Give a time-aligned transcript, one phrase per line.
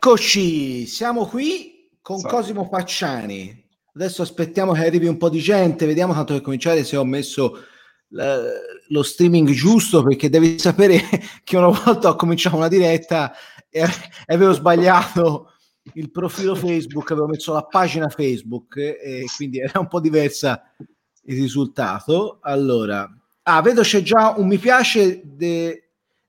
[0.00, 2.36] Eccoci, siamo qui con Salve.
[2.36, 3.66] Cosimo Pacciani.
[3.94, 7.64] Adesso aspettiamo che arrivi un po' di gente, vediamo tanto per cominciare se ho messo
[8.10, 11.02] lo streaming giusto perché devi sapere
[11.42, 13.32] che una volta ho cominciato una diretta
[13.68, 13.82] e,
[14.26, 15.54] avevo sbagliato
[15.94, 20.62] il profilo Facebook, avevo messo la pagina Facebook e quindi era un po' diversa
[21.24, 22.38] il risultato.
[22.42, 23.04] Allora,
[23.42, 25.87] ah, vedo c'è già un mi piace de,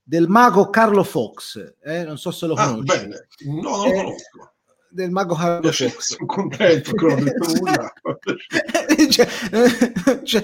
[0.10, 2.04] del mago Carlo Fox, eh?
[2.04, 2.98] non so se lo ah, conosci.
[2.98, 3.28] Bene.
[3.46, 4.54] No, non lo eh, conosco.
[4.90, 6.00] Del mago Carlo Fox.
[6.00, 7.94] Sono contento che non ho detto nulla.
[9.12, 10.44] cioè, cioè,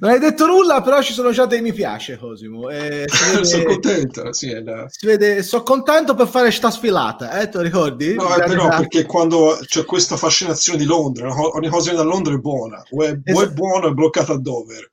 [0.00, 2.68] non hai detto nulla, però ci sono già dei mi piace, Cosimo.
[2.68, 4.54] Eh, vede, sono contento, sì,
[4.88, 8.12] si vede, sono contento per fare sta sfilata, eh, te lo ricordi?
[8.12, 12.38] No, eh, però perché quando c'è questa fascinazione di Londra, ogni cosa da Londra è
[12.38, 13.38] buona, o è, esatto.
[13.38, 14.92] o è buona è bloccata a Dover.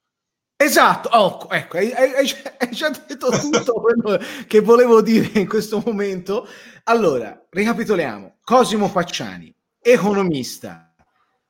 [0.58, 5.82] Esatto, oh, ecco, hai, hai, hai, già detto tutto quello che volevo dire in questo
[5.86, 6.48] momento.
[6.86, 8.38] Allora, ricapitoliamo.
[8.42, 10.94] Cosimo Facciani, economista,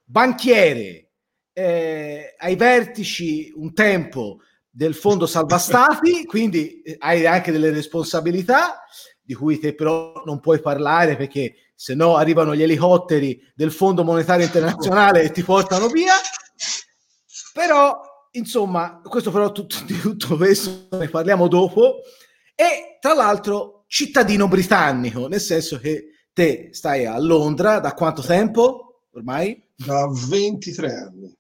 [0.03, 1.11] banchiere,
[1.53, 8.83] eh, ai vertici un tempo del Fondo Salva Stati, quindi eh, hai anche delle responsabilità
[9.21, 14.03] di cui te però non puoi parlare perché se no arrivano gli elicotteri del Fondo
[14.03, 16.13] Monetario Internazionale e ti portano via.
[17.53, 18.01] Però
[18.35, 22.01] insomma, questo però tutto, di tutto questo ne parliamo dopo.
[22.55, 29.01] E tra l'altro cittadino britannico, nel senso che te stai a Londra da quanto tempo
[29.13, 29.61] ormai?
[29.75, 31.37] Da 23 anni.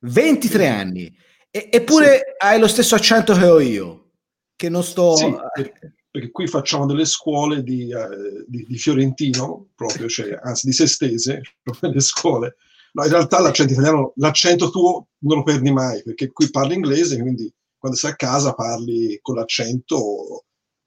[0.00, 1.16] 23 anni.
[1.50, 2.22] E, eppure sì.
[2.38, 4.10] hai lo stesso accento che ho io,
[4.56, 5.16] che non sto...
[5.16, 10.66] Sì, perché, perché qui facciamo delle scuole di, uh, di, di Fiorentino, proprio, cioè, anzi
[10.66, 12.56] di Sestese, proprio le scuole
[12.92, 17.20] No, in realtà l'accento italiano, l'accento tuo non lo perdi mai, perché qui parli inglese,
[17.20, 20.44] quindi quando sei a casa parli con l'accento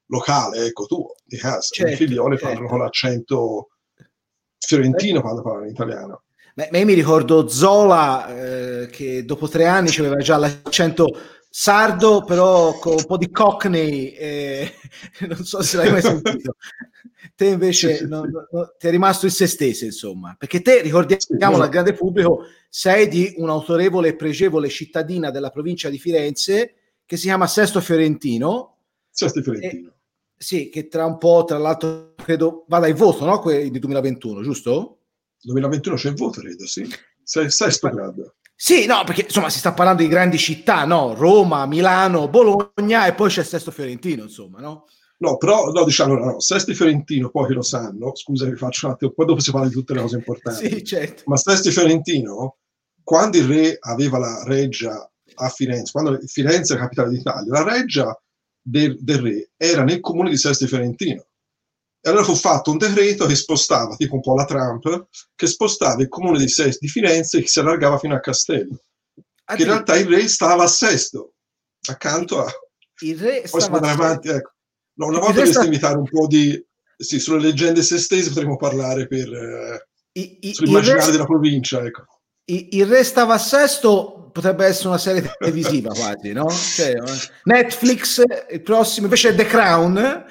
[0.08, 1.62] locale, ecco tuo, di casa.
[1.62, 2.46] Certo, I figlioli certo.
[2.46, 3.70] parlano con l'accento
[4.58, 5.22] fiorentino eh.
[5.22, 6.24] quando parlano in italiano.
[6.54, 11.06] Ma io mi ricordo Zola eh, che dopo tre anni aveva già l'accento
[11.54, 14.74] sardo, però con un po' di cockney, eh,
[15.28, 16.56] non so se l'hai mai sentito.
[17.36, 21.70] te invece no, no, ti è rimasto il se stesso, insomma, perché te, ricordiamo al
[21.70, 26.76] grande pubblico, sei di un'autorevole e pregevole cittadina della provincia di Firenze
[27.06, 28.78] che si chiama Sesto Fiorentino.
[29.10, 29.90] Sesto Fiorentino.
[29.90, 29.94] E,
[30.38, 33.40] sì, che tra un po', tra l'altro, credo vada in voto, no?
[33.40, 35.00] Quelli di 2021, giusto?
[35.42, 36.88] 2021 c'è il voto, credo, sì.
[37.24, 38.36] Sesto grado.
[38.64, 41.16] Sì, no, perché insomma si sta parlando di grandi città, no?
[41.16, 44.86] Roma, Milano, Bologna e poi c'è Sesto Fiorentino, insomma, no?
[45.18, 48.94] No, però no, diciamo no, Sesti Fiorentino, poi che lo sanno, scusa vi faccio un
[48.94, 50.70] attimo, poi dopo si parla di tutte le cose importanti.
[50.70, 51.24] sì, certo.
[51.26, 52.58] Ma Sesti Fiorentino,
[53.02, 57.64] quando il re aveva la reggia a Firenze, quando Firenze è la capitale d'Italia, la
[57.64, 58.22] reggia
[58.62, 61.26] del, del re era nel comune di Sesti Fiorentino.
[62.04, 66.02] E allora fu fatto un decreto che spostava, tipo un po' la Trump, che spostava
[66.02, 68.82] il comune di, Sesti, di Firenze che si allargava fino a Castello.
[69.46, 71.34] Ah, che in realtà il re stava a Sesto,
[71.88, 72.52] accanto a...
[73.02, 74.52] Il re stava Poi si avanti, ecco.
[74.94, 76.60] No, una volta dovresti invitare un po' di...
[76.98, 79.32] Sì, sulle leggende sestesi potremmo parlare per...
[79.32, 81.12] Eh, I, i, sull'immaginario re...
[81.12, 82.06] della provincia, ecco.
[82.46, 86.50] I, il re stava a sesto potrebbe essere una serie televisiva quasi, no?
[86.50, 86.96] Cioè,
[87.44, 90.26] Netflix, il prossimo invece è The Crown,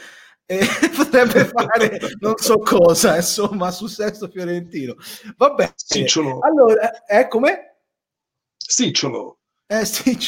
[0.50, 0.66] eh,
[0.96, 4.96] potrebbe fare non so cosa, insomma, su Sesto Fiorentino.
[5.36, 6.40] Vabbè, Sicciolo.
[6.40, 7.76] allora, è eh, come?
[8.56, 9.38] Sicciolo.
[9.68, 10.18] Eh sì,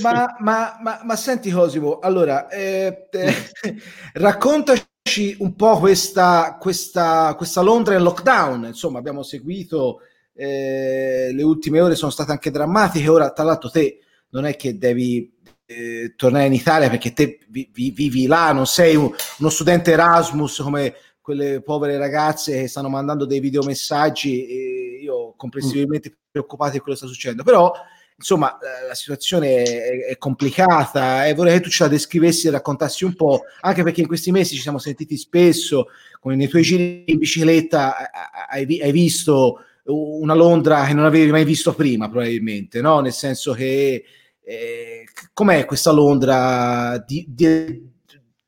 [0.00, 3.34] ma, ma, ma, ma, senti Cosimo, allora eh, eh,
[4.14, 10.00] raccontaci un po' questa, questa, questa, Londra in lockdown, insomma abbiamo seguito,
[10.32, 13.98] eh, le ultime ore sono state anche drammatiche, ora tra l'altro te
[14.30, 15.35] non è che devi
[15.66, 19.90] eh, tornare in Italia perché te vi, vi, vivi là, non sei un, uno studente
[19.90, 26.14] Erasmus come quelle povere ragazze che stanno mandando dei videomessaggi e io comprensibilmente mm.
[26.30, 27.72] preoccupato di quello che sta succedendo, però
[28.18, 28.56] insomma
[28.88, 33.14] la situazione è, è, complicata e vorrei che tu ce la descrivessi e raccontassi un
[33.14, 35.88] po', anche perché in questi mesi ci siamo sentiti spesso,
[36.20, 38.10] come nei tuoi giri in bicicletta
[38.48, 43.00] hai, hai visto una Londra che non avevi mai visto prima probabilmente, no?
[43.00, 44.04] nel senso che
[44.48, 47.02] eh, com'è questa Londra?
[47.04, 47.94] Di, di,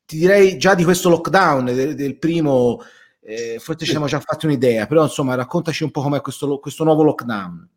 [0.05, 2.81] ti direi già di questo lockdown del, del primo
[3.21, 6.83] eh, forse ci siamo già fatti un'idea però insomma raccontaci un po' com'è questo, questo
[6.85, 7.69] nuovo lockdown.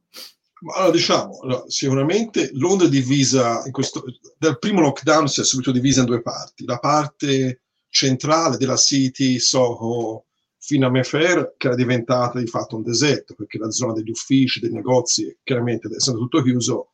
[0.76, 4.04] Allora, diciamo, sicuramente Londra è divisa, in questo,
[4.38, 6.64] dal primo lockdown si è subito divisa in due parti.
[6.64, 10.26] La parte centrale della City, Soho,
[10.58, 14.60] fino a Mayfair, che era diventata di fatto un deserto, perché la zona degli uffici,
[14.60, 16.92] dei negozi, chiaramente essendo tutto chiuso,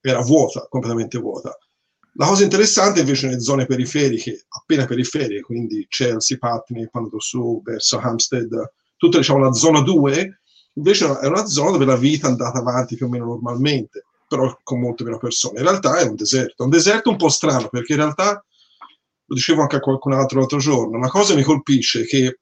[0.00, 1.56] era vuota, completamente vuota.
[2.18, 7.98] La cosa interessante invece nelle zone periferiche, appena periferiche, quindi Chelsea, Putney, quando su verso
[7.98, 10.40] Hampstead, tutta diciamo la zona 2,
[10.74, 14.58] invece è una zona dove la vita è andata avanti più o meno normalmente, però
[14.62, 15.58] con molte meno persone.
[15.58, 18.42] In realtà è un deserto, un deserto un po' strano, perché in realtà,
[19.26, 22.38] lo dicevo anche a qualcun altro l'altro giorno, una cosa mi colpisce è che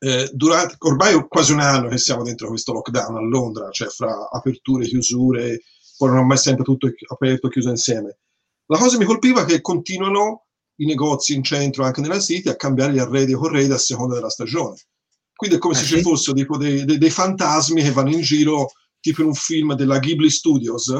[0.00, 4.28] eh, durante, ormai quasi un anno che siamo dentro questo lockdown a Londra, cioè fra
[4.28, 5.60] aperture, chiusure,
[6.02, 8.18] poi non è mai sempre tutto aperto e chiuso insieme.
[8.66, 10.46] La cosa che mi colpiva è che continuano
[10.80, 14.16] i negozi in centro, anche nella City, a cambiare gli arredi e corredi a seconda
[14.16, 14.78] della stagione.
[15.32, 15.94] Quindi è come ah, se sì?
[15.96, 19.74] ci fossero tipo dei, dei, dei, fantasmi che vanno in giro, tipo in un film
[19.74, 20.92] della Ghibli Studios,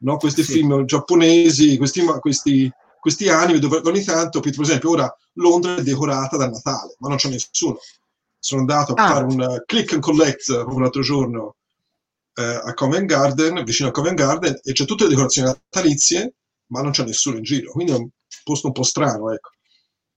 [0.00, 0.16] no?
[0.18, 0.52] questi sì.
[0.52, 2.70] film giapponesi, questi, questi,
[3.00, 7.16] questi anime dove ogni tanto, per esempio, ora Londra è decorata dal Natale, ma non
[7.16, 7.78] c'è nessuno.
[8.38, 9.08] Sono andato a ah.
[9.08, 11.56] fare un click and collect l'altro giorno
[12.34, 16.34] uh, a Covent Garden, vicino a Covent Garden, e c'è tutte le decorazioni natalizie
[16.72, 18.08] ma non c'è nessuno in giro, quindi è un
[18.42, 19.50] posto un po' strano, ecco.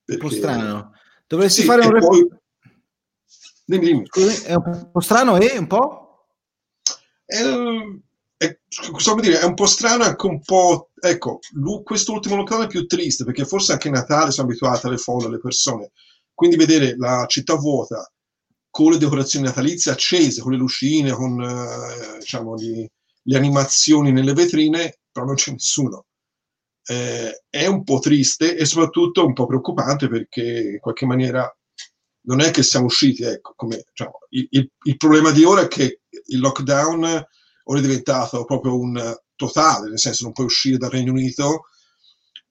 [0.03, 0.23] Perché...
[0.23, 0.91] Un po' strano.
[1.27, 1.99] Dovresti sì, fare un...
[1.99, 2.27] Poi...
[3.65, 4.07] Dimmi, dimmi.
[4.43, 6.27] È un po' strano e un po'?
[7.25, 7.41] È,
[8.37, 8.59] è,
[9.19, 10.91] dire, è un po' strano anche un po'...
[10.97, 11.39] Ecco,
[11.83, 15.39] quest'ultimo locale è più triste, perché forse anche a Natale sono abituati alle folle, alle
[15.39, 15.91] persone.
[16.33, 18.09] Quindi vedere la città vuota
[18.75, 22.85] con le decorazioni natalizie accese, con le lucine, con eh, diciamo, gli,
[23.21, 26.07] le animazioni nelle vetrine, però non c'è nessuno.
[26.85, 31.49] Eh, è un po' triste e soprattutto un po' preoccupante perché in qualche maniera
[32.23, 35.67] non è che siamo usciti, ecco, come, diciamo, il, il, il, problema di ora è
[35.69, 37.27] che il lockdown
[37.63, 41.67] ora è diventato proprio un totale, nel senso non puoi uscire dal Regno Unito,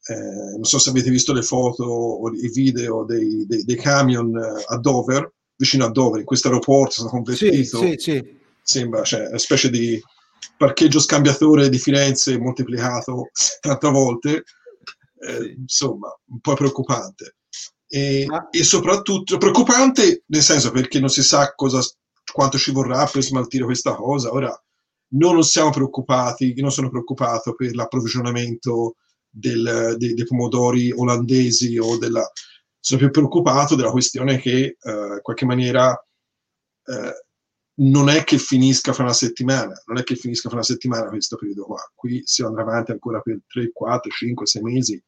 [0.06, 4.35] eh, non so se avete visto le foto o i video dei, dei, dei camion
[4.35, 8.37] a Dover, vicino a Dover, in questo aeroporto sono convertito, sì, sì, sì.
[8.62, 10.01] sembra cioè, una specie di
[10.56, 14.45] parcheggio scambiatore di Firenze moltiplicato 70 volte,
[15.21, 17.37] eh, insomma, un po' preoccupante.
[17.87, 18.49] E, ah.
[18.51, 21.81] e, soprattutto preoccupante nel senso perché non si sa cosa,
[22.33, 24.33] quanto ci vorrà per smaltire questa cosa.
[24.33, 24.53] Ora,
[25.15, 28.97] noi non siamo preoccupati, io non sono preoccupato per l'approvvigionamento
[29.29, 32.29] del, dei, dei, pomodori olandesi o della...
[32.85, 37.25] Sono più preoccupato della questione che uh, in qualche maniera uh,
[37.77, 41.37] non è che finisca fra una settimana, non è che finisca fra una settimana questo
[41.37, 45.03] periodo qua, qui si andrà avanti ancora per 3, 4, 5, 6 mesi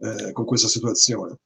[0.00, 1.36] eh, con questa situazione.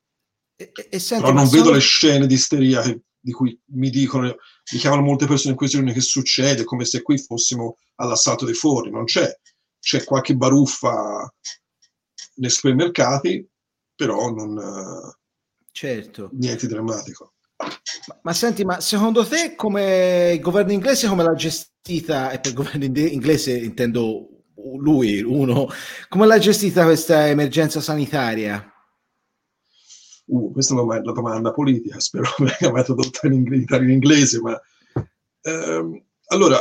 [0.57, 1.75] E, e senti, Però non vedo sono...
[1.77, 5.77] le scene di isteria che, di cui mi dicono, mi chiamano molte persone in questi
[5.77, 9.31] giorni che succede, come se qui fossimo all'assalto dei forni, non c'è,
[9.79, 11.33] c'è qualche baruffa
[12.37, 13.47] nei supermercati,
[13.95, 15.21] però non...
[15.73, 16.29] Certo.
[16.35, 17.33] Niente drammatico.
[18.07, 22.53] Ma, ma, senti, ma secondo te come il governo inglese come l'ha gestita, e per
[22.53, 24.45] governo inglese intendo
[24.79, 25.69] lui, uno,
[26.09, 28.65] come l'ha gestita questa emergenza sanitaria?
[30.27, 34.61] Uh, questa è una, una domanda politica, spero venga tradotta in, in inglese, ma
[35.43, 36.59] ehm, allora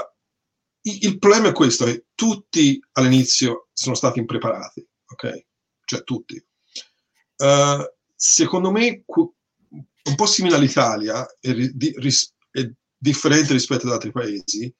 [0.81, 5.45] il, il problema è questo, che tutti all'inizio sono stati impreparati, ok?
[5.85, 6.43] Cioè tutti.
[7.37, 7.83] Uh,
[8.23, 14.71] secondo me un po' simile all'Italia e, di, ris, è differente rispetto ad altri paesi,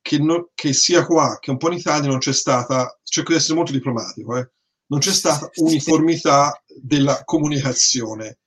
[0.00, 3.38] che, no, che, sia qua che un po' in Italia non c'è stata, cerco di
[3.38, 4.50] essere molto diplomatico, eh,
[4.86, 8.38] non c'è stata uniformità della comunicazione.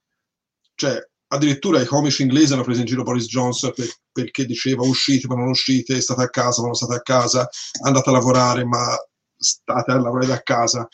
[0.75, 0.97] Cioè,
[1.27, 5.35] addirittura i comici inglesi hanno preso in giro Boris Johnson per, perché diceva uscite ma
[5.35, 7.50] non uscite, state a casa ma non state a casa,
[7.83, 8.95] andate a lavorare ma
[9.35, 10.88] state a lavorare da casa.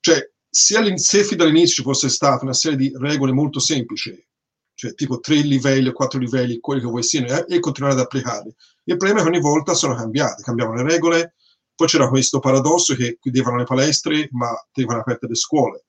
[0.00, 4.26] Cioè, se fin dall'inizio ci fosse stata una serie di regole molto semplici,
[4.74, 8.00] cioè tipo tre livelli o quattro livelli, quelli che vuoi siano, eh, e continuare ad
[8.00, 8.54] applicarli.
[8.84, 11.34] Il problema è che ogni volta sono cambiate, cambiavano le regole,
[11.74, 15.84] poi c'era questo paradosso che chiudevano le palestre ma tenevano aperte le scuole,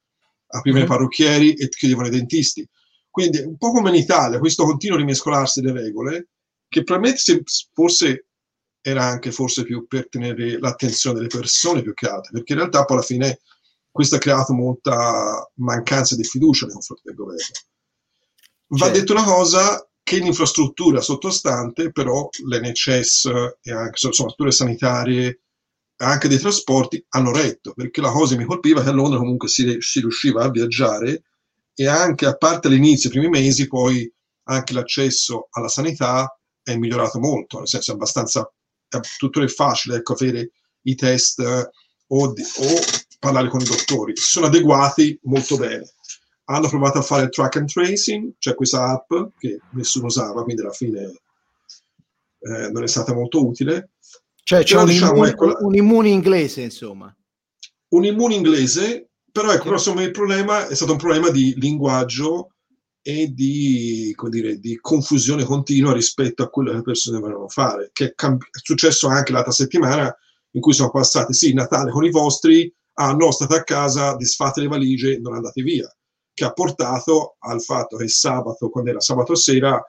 [0.48, 0.94] aprivano mm-hmm.
[0.94, 2.68] i parrucchieri e chiudevano i dentisti.
[3.10, 6.30] Quindi un po' come in Italia, questo continuo rimescolarsi delle regole,
[6.68, 8.26] che probabilmente forse
[8.82, 12.86] era anche forse più per tenere l'attenzione delle persone più che altro, perché in realtà
[12.86, 13.40] poi alla fine
[13.92, 17.46] questo ha creato molta mancanza di fiducia nei confronti del governo.
[18.68, 19.00] Va certo.
[19.00, 23.26] detto una cosa, che l'infrastruttura sottostante, però l'NHS
[23.62, 25.42] e anche insomma, strutture sanitarie
[25.98, 29.20] anche dei trasporti hanno retto, perché la cosa che mi colpiva è che a Londra
[29.20, 31.24] comunque si, si riusciva a viaggiare
[31.76, 34.12] e anche a parte all'inizio, i primi mesi, poi
[34.44, 38.52] anche l'accesso alla sanità è migliorato molto, nel senso è abbastanza,
[38.88, 40.52] è tuttora facile ecco, avere
[40.84, 41.40] i test
[42.08, 42.80] o, di, o
[43.20, 44.16] parlare con i dottori.
[44.16, 45.86] Si sono adeguati molto bene
[46.52, 50.64] hanno provato a fare il track and tracing, cioè questa app che nessuno usava, quindi
[50.64, 51.02] alla fine
[52.40, 53.92] eh, non è stata molto utile.
[54.44, 57.16] Cioè c'è un, diciamo, immune, ecco, un immune inglese, insomma.
[57.90, 62.54] Un immune inglese Però ecco, insomma, il problema è stato un problema di linguaggio
[63.02, 68.06] e di, dire, di, confusione continua rispetto a quello che le persone volevano fare, che
[68.06, 70.14] è, cambi- è successo anche l'altra settimana
[70.52, 74.62] in cui sono passati, sì, Natale con i vostri, ah no, state a casa, disfate
[74.62, 75.90] le valigie, non andate via,
[76.34, 79.82] che ha portato al fatto che sabato, quando era sabato sera,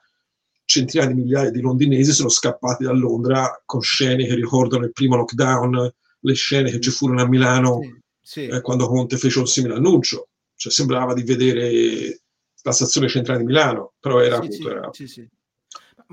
[0.63, 5.17] centinaia di migliaia di londinesi sono scappati da Londra con scene che ricordano il primo
[5.17, 8.47] lockdown, le scene che ci furono a Milano sì, sì.
[8.47, 10.29] Eh, quando Conte fece un simile annuncio.
[10.55, 12.21] Cioè sembrava di vedere
[12.61, 14.69] la stazione centrale di Milano, però era sì, appunto...
[14.69, 14.89] Era...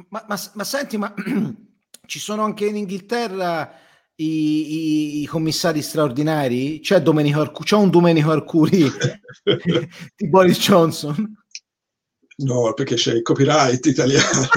[0.08, 1.14] Ma, ma, ma, senti, ma
[2.06, 3.86] ci sono anche in Inghilterra
[4.20, 6.80] i, i, commissari straordinari?
[6.80, 8.90] C'è, Domenico Arcu- c'è un Domenico Arcuri
[10.16, 11.36] di Boris Johnson?
[12.38, 14.48] No, perché c'è il copyright italiano,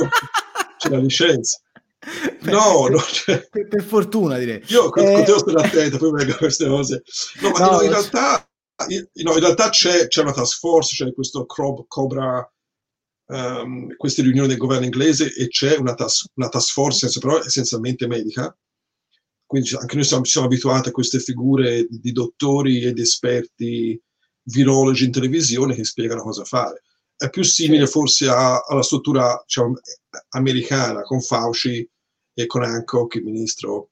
[0.78, 1.60] c'è la licenza.
[2.42, 4.64] No, per, no cioè, per, per, fortuna direi.
[4.70, 5.24] Io eh...
[5.24, 7.04] con te attento, poi vengo a queste cose.
[7.42, 8.50] No, ma no, in realtà,
[8.88, 12.52] no, in realtà c'è, c'è, una task force, c'è questo Cobra,
[13.28, 18.08] um, queste riunioni del governo inglese e c'è una task, una task force, però essenzialmente
[18.08, 18.52] medica.
[19.52, 24.02] Quindi anche noi siamo, siamo abituati a queste figure di, di dottori ed esperti
[24.44, 26.82] virologi in televisione che spiegano cosa fare
[27.22, 29.78] è più simile forse a, alla struttura diciamo,
[30.30, 31.88] americana con Fauci
[32.34, 33.92] e con Hancock, il ministro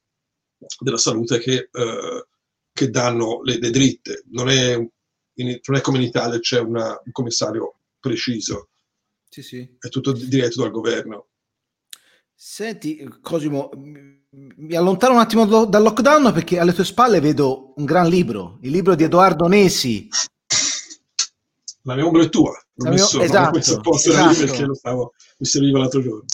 [0.79, 2.27] della salute, che, eh,
[2.73, 4.23] che danno le, le, dritte.
[4.29, 8.69] Non è, in, non è, come in Italia, c'è una, un commissario preciso.
[9.29, 9.75] Sì, sì.
[9.77, 11.27] È tutto diretto dal governo.
[12.33, 13.69] Senti, Cosimo,
[14.31, 18.71] mi allontano un attimo dal lockdown perché alle tue spalle vedo un gran libro, il
[18.71, 20.07] libro di Edoardo Nesi,
[21.83, 22.51] la mia ombra è tua.
[22.75, 23.03] Non mio...
[23.03, 23.91] Esatto, esatto.
[24.37, 26.25] perché lo stavo, mi serviva l'altro giorno.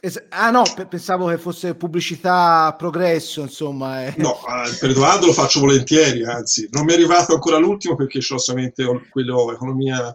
[0.00, 4.04] Es- ah no, p- pensavo che fosse pubblicità progresso, insomma.
[4.04, 4.14] Eh.
[4.18, 8.18] No, eh, per Edoardo lo faccio volentieri, anzi, non mi è arrivato ancora l'ultimo perché
[8.18, 10.14] ho solamente quello economia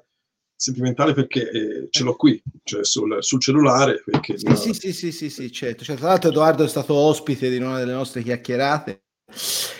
[0.57, 4.01] sentimentale perché eh, ce l'ho qui, cioè sul, sul cellulare.
[4.03, 4.55] Perché sì, no...
[4.55, 5.83] sì, sì, sì, sì, sì, certo.
[5.83, 9.03] cioè, tra l'altro Edoardo è stato ospite di una delle nostre chiacchierate.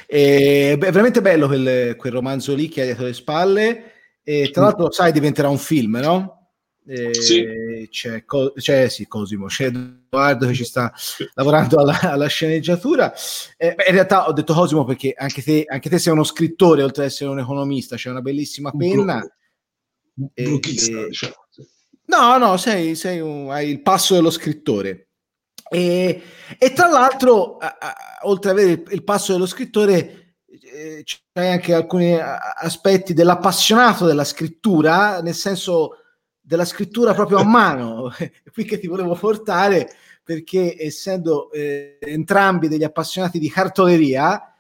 [0.05, 3.91] E, è veramente bello quel, quel romanzo lì che ha dietro le spalle
[4.24, 6.51] e tra l'altro, sai, diventerà un film, no?
[6.86, 7.88] E sì.
[7.89, 8.24] C'è,
[8.55, 10.93] c'è, sì, Cosimo, c'è Edoardo che ci sta
[11.34, 13.13] lavorando alla, alla sceneggiatura.
[13.57, 16.84] Eh, beh, in realtà ho detto Cosimo perché anche te, anche te, sei uno scrittore
[16.84, 19.25] oltre ad essere un economista, c'è una bellissima penna.
[20.17, 21.33] Un blochista, e, diciamo.
[22.05, 25.09] No, no, sei, sei un, hai il passo dello scrittore.
[25.69, 26.21] E,
[26.57, 31.19] e tra l'altro, a, a, oltre ad avere il, il passo dello scrittore, eh, c'è
[31.47, 35.97] anche alcuni aspetti dell'appassionato della scrittura, nel senso
[36.39, 38.12] della scrittura proprio a mano,
[38.53, 39.89] qui che ti volevo portare,
[40.24, 44.53] perché essendo eh, entrambi degli appassionati di cartoleria,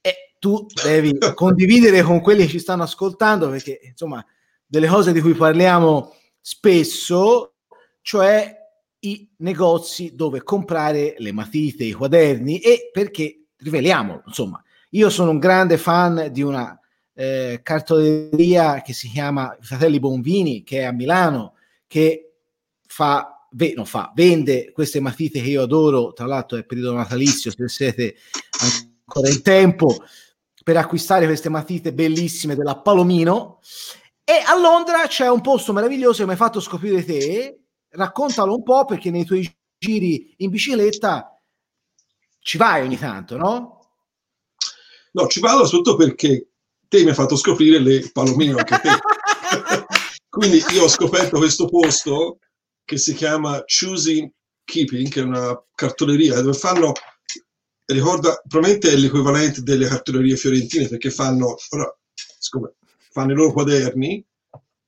[0.00, 4.24] eh, tu devi condividere con quelli che ci stanno ascoltando, perché insomma,
[4.66, 7.54] delle cose di cui parliamo spesso,
[8.00, 8.56] cioè
[9.00, 15.38] i negozi dove comprare le matite, i quaderni e perché riveliamo, insomma, io sono un
[15.38, 16.78] grande fan di una
[17.14, 21.54] eh, cartoleria che si chiama Fratelli Bonvini, che è a Milano,
[21.86, 22.32] che
[22.86, 27.50] fa, ve, non fa, vende queste matite che io adoro, tra l'altro è periodo natalizio,
[27.50, 28.16] se siete
[29.06, 29.96] ancora in tempo
[30.62, 33.60] per acquistare queste matite bellissime della Palomino.
[34.26, 38.62] E a Londra c'è un posto meraviglioso che mi hai fatto scoprire te, raccontalo un
[38.62, 41.38] po' perché nei tuoi giri in bicicletta
[42.40, 43.80] ci vai ogni tanto, no?
[45.12, 46.48] No, ci vado soprattutto perché
[46.88, 48.88] te mi hai fatto scoprire le palomino anche te.
[50.28, 52.38] Quindi io ho scoperto questo posto
[52.82, 54.32] che si chiama Choosing
[54.64, 56.92] Keeping, che è una cartoleria dove fanno,
[57.84, 61.94] ricorda, probabilmente è l'equivalente delle cartolerie fiorentine perché fanno, ora,
[62.38, 62.74] siccome
[63.14, 64.26] fanno i loro quaderni,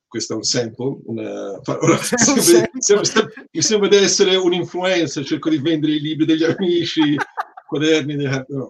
[0.09, 5.59] questo è un sample, una, ora, sembra, mi sembra di essere un influencer, cerco di
[5.59, 7.15] vendere i libri degli amici,
[7.69, 8.17] quaderni,
[8.49, 8.69] no.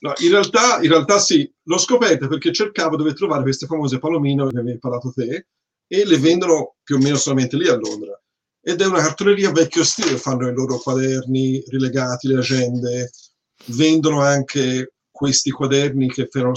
[0.00, 4.46] No, in, realtà, in realtà sì, l'ho scoperto perché cercavo dove trovare queste famose palomino
[4.48, 5.46] che avevi parlato te
[5.86, 8.20] e le vendono più o meno solamente lì a Londra.
[8.60, 13.10] Ed è una cartoleria vecchio stile, fanno i loro quaderni rilegati, le agende,
[13.68, 16.52] vendono anche questi quaderni che fanno...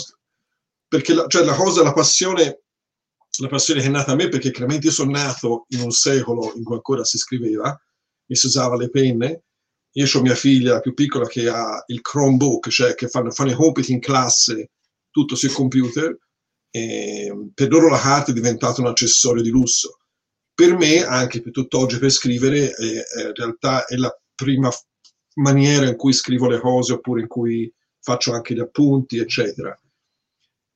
[0.88, 2.62] Perché la, cioè la cosa, la passione,
[3.40, 6.54] la passione che è nata a me, perché chiaramente io sono nato in un secolo
[6.56, 7.78] in cui ancora si scriveva
[8.26, 9.44] e si usava le penne,
[9.92, 13.56] io ho mia figlia più piccola che ha il Chromebook, cioè che fanno, fanno i
[13.56, 14.72] compiti in classe
[15.10, 16.16] tutto sul computer,
[16.70, 19.98] per loro la carta è diventata un accessorio di lusso.
[20.54, 24.70] Per me, anche per tutt'oggi per scrivere, è, è, in realtà è la prima
[25.36, 29.76] maniera in cui scrivo le cose oppure in cui faccio anche gli appunti, eccetera.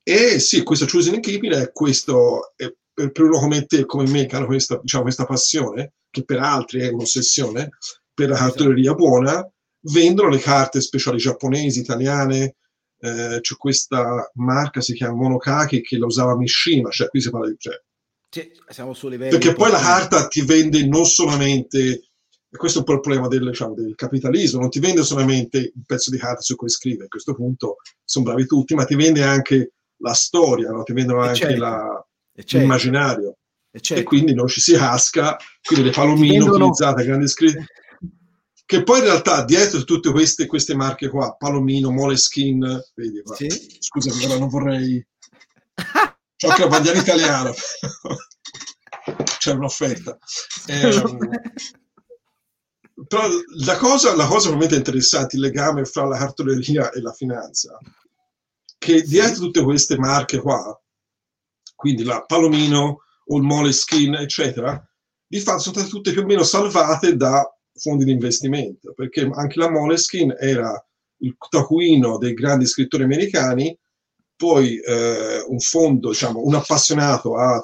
[0.02, 4.26] E sì, questo choosing keeping è questo, è per, per, uno come te, come me,
[4.26, 7.70] che hanno questa, diciamo, questa passione, che per altri è un'ossessione,
[8.12, 8.50] per la esatto.
[8.50, 12.56] cartoleria buona, vendono le carte speciali giapponesi, italiane,
[12.98, 17.48] eh, c'è questa marca, si chiama Monokaki, che la usava Mishima, cioè qui si parla
[17.48, 17.56] di...
[17.58, 17.80] Cioè,
[18.28, 21.78] sì, siamo su livelli perché poi la carta ti vende non solamente,
[22.48, 25.58] e questo è un po' il problema del, diciamo, del, capitalismo, non ti vende solamente
[25.58, 28.94] il pezzo di carta su cui scrive, a questo punto sono bravi tutti, ma ti
[28.94, 30.82] vende anche la storia, no?
[30.82, 31.58] ti vendono anche certo.
[31.60, 32.58] la, certo.
[32.58, 33.36] l'immaginario.
[33.70, 34.02] E, certo.
[34.02, 36.66] e, quindi non ci si casca, quindi le palomine vendono...
[36.66, 37.66] utilizzate a grandi scritte
[38.72, 42.60] che poi in realtà dietro tutte queste, queste marche qua, Palomino, Moleskin,
[42.94, 43.48] vedi qua, sì?
[43.78, 45.06] scusa però non vorrei...
[46.36, 47.52] Ciò che bandiera italiano.
[49.38, 50.16] C'è un'offerta.
[50.66, 51.02] Eh,
[53.06, 53.28] però
[53.64, 57.78] la cosa, la cosa veramente interessante, il legame fra la cartoleria e la finanza,
[58.82, 60.76] che dietro tutte queste marche qua,
[61.76, 64.76] quindi la Palomino o il Moleskin, eccetera,
[65.24, 69.60] di fatto sono state tutte più o meno salvate da fondi di investimento, perché anche
[69.60, 70.84] la Moleskin era
[71.18, 73.78] il taccuino dei grandi scrittori americani,
[74.34, 77.62] poi eh, un fondo, diciamo, un appassionato ha,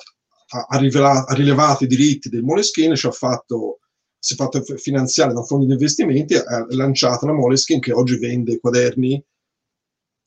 [0.69, 3.81] ha, rivelato, ha rilevato i diritti del Moleskin, ci ha fatto,
[4.17, 8.17] si è fatto finanziare da un fondo di investimenti, ha lanciato la Moleskin che oggi
[8.19, 9.21] vende quaderni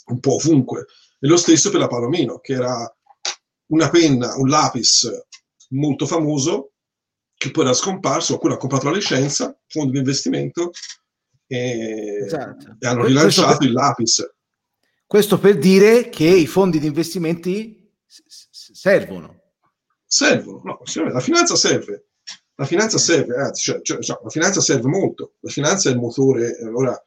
[0.05, 0.85] un po' ovunque.
[1.19, 2.97] E lo stesso per la Palomino, che era
[3.67, 5.09] una penna, un lapis
[5.69, 6.73] molto famoso,
[7.35, 10.71] che poi era scomparso, qualcuno ha comprato la licenza, fondo di investimento,
[11.47, 12.77] e, esatto.
[12.79, 14.33] e hanno rilanciato per, il Lapis.
[15.05, 19.39] Questo per dire che i fondi di investimenti servono.
[20.05, 22.05] Servono, no, la finanza serve.
[22.55, 25.33] La finanza serve, anzi, cioè, cioè, cioè, la finanza serve molto.
[25.39, 26.57] La finanza è il motore.
[26.59, 26.97] Allora,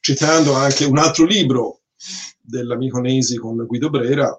[0.00, 1.82] citando anche un altro libro
[2.44, 4.38] dell'amico Nesi con Guido Brera,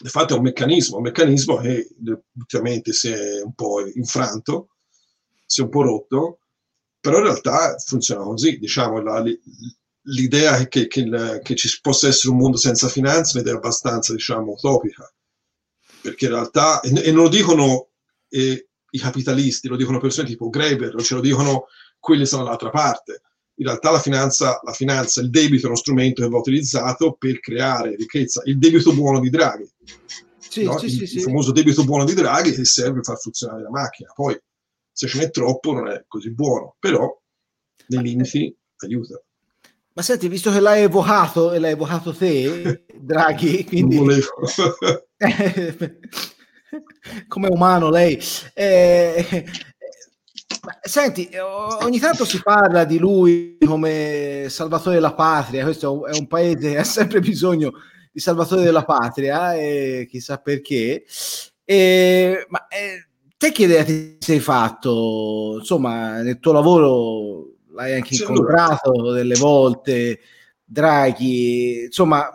[0.00, 1.94] di fatto è un meccanismo, un meccanismo che
[2.36, 4.70] ultimamente si è un po' infranto,
[5.44, 6.38] si è un po' rotto,
[6.98, 9.22] però in realtà funziona così, diciamo, la,
[10.06, 15.12] l'idea che, che, che, ci possa essere un mondo senza finanza è abbastanza, diciamo, utopica,
[16.00, 17.90] perché in realtà, e, e non lo dicono
[18.28, 21.66] eh, i capitalisti, lo dicono persone tipo Greber, ce lo dicono
[21.98, 23.22] quelli che sono dall'altra parte,
[23.56, 27.40] in realtà la finanza, la finanza, il debito è uno strumento che va utilizzato per
[27.40, 28.42] creare ricchezza.
[28.44, 29.68] Il debito buono di Draghi,
[30.38, 30.78] sì, no?
[30.78, 33.70] sì, il, sì, il famoso debito buono di Draghi che serve per far funzionare la
[33.70, 34.12] macchina.
[34.14, 34.38] Poi
[34.90, 37.16] se ce n'è troppo non è così buono, però
[37.88, 39.22] nei limiti aiuta.
[39.92, 43.96] Ma senti, visto che l'hai evocato e l'hai evocato te, Draghi, quindi...
[43.96, 44.26] Non volevo.
[47.28, 48.20] come umano lei.
[48.54, 49.44] Eh,
[50.80, 51.28] Senti,
[51.82, 56.78] ogni tanto si parla di lui come salvatore della patria, questo è un paese che
[56.78, 57.72] ha sempre bisogno
[58.12, 61.04] di salvatore della patria e chissà perché.
[61.64, 65.56] E, ma eh, te che idea ti sei fatto?
[65.58, 70.20] Insomma, nel tuo lavoro l'hai anche incontrato delle volte,
[70.64, 72.30] Draghi, insomma,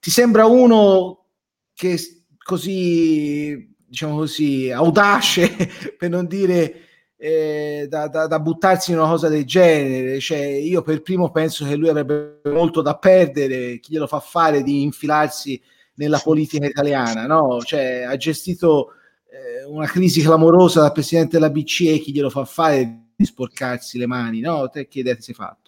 [0.00, 1.26] ti sembra uno
[1.74, 1.98] che
[2.42, 5.50] così, diciamo così, audace,
[5.98, 6.85] per non dire
[7.18, 10.20] eh, da, da, da, buttarsi in una cosa del genere.
[10.20, 14.62] Cioè, io per primo penso che lui avrebbe molto da perdere, chi glielo fa fare
[14.62, 15.60] di infilarsi
[15.94, 17.60] nella politica italiana, no?
[17.60, 18.92] Cioè, ha gestito
[19.30, 24.06] eh, una crisi clamorosa da presidente della BCE, chi glielo fa fare di sporcarsi le
[24.06, 24.68] mani, no?
[24.68, 25.64] Te sei fatto?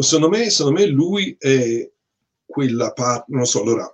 [0.00, 1.88] secondo me, secondo me lui è
[2.44, 3.93] quella parte, non so, allora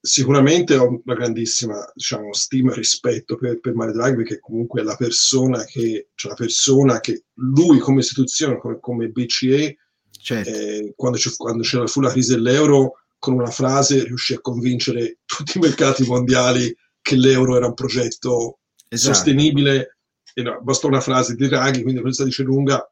[0.00, 4.84] sicuramente ho una grandissima diciamo, stima e rispetto per, per Mario Draghi perché comunque è
[4.84, 9.76] la persona che, cioè la persona che lui come istituzione, come, come BCE,
[10.10, 10.50] certo.
[10.50, 15.58] eh, quando, quando, c'era fu la crisi dell'euro, con una frase riuscì a convincere tutti
[15.58, 19.14] i mercati mondiali che l'euro era un progetto esatto.
[19.14, 19.96] sostenibile.
[20.34, 22.88] E no, bastò una frase di Draghi, quindi questa dice lunga.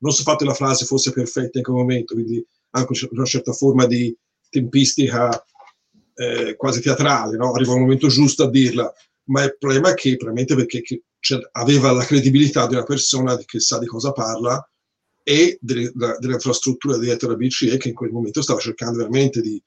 [0.00, 3.86] Non so fatto la frase fosse perfetta in quel momento, quindi anche una certa forma
[3.86, 4.16] di
[4.48, 5.44] tempistica
[6.18, 7.52] eh, quasi teatrale, no?
[7.52, 8.92] arriva un momento giusto a dirla,
[9.28, 13.36] ma il problema è che probabilmente perché che, cioè, aveva la credibilità di una persona
[13.36, 14.68] che sa di cosa parla
[15.22, 19.62] e delle, dell'infrastruttura dietro la BCE che in quel momento stava cercando veramente di,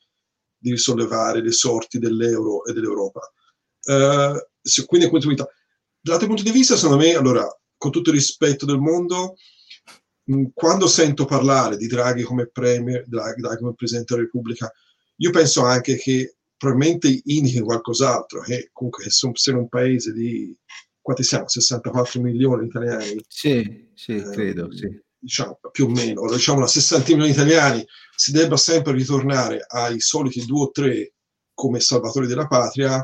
[0.57, 3.21] di risollevare le sorti dell'euro e dell'Europa.
[3.83, 4.37] Uh,
[4.85, 5.09] quindi,
[6.01, 9.35] dall'altro punto di vista, secondo me, allora, con tutto il rispetto del mondo,
[10.53, 14.71] quando sento parlare di Draghi come premier, Draghi come Presidente della Repubblica,
[15.17, 20.55] io penso anche che probabilmente indichi qualcos'altro, che comunque essere un paese di,
[21.01, 23.25] quanti siamo, 64 milioni di italiani?
[23.27, 24.87] Sì, sì, eh, credo, sì.
[25.17, 27.83] diciamo, più o meno, diciamo una sessantina milioni di italiani,
[28.15, 31.13] si debba sempre ritornare ai soliti due o tre
[31.51, 33.03] come salvatori della patria,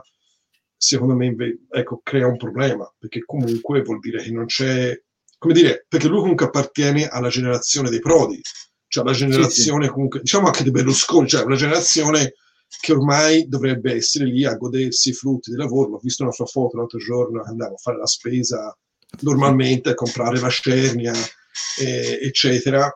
[0.77, 1.35] secondo me
[1.71, 5.01] ecco, crea un problema, perché comunque vuol dire che non c'è,
[5.39, 8.39] come dire, perché lui comunque appartiene alla generazione dei Prodi,
[8.87, 9.93] cioè alla generazione sì, sì.
[9.93, 12.33] comunque, diciamo anche di Berlusconi, cioè una generazione
[12.79, 15.95] che ormai dovrebbe essere lì a godersi i frutti del lavoro.
[15.95, 18.77] Ho visto una sua foto l'altro giorno, andavo a fare la spesa
[19.21, 21.13] normalmente, a comprare la scernia,
[21.79, 22.91] eh, eccetera.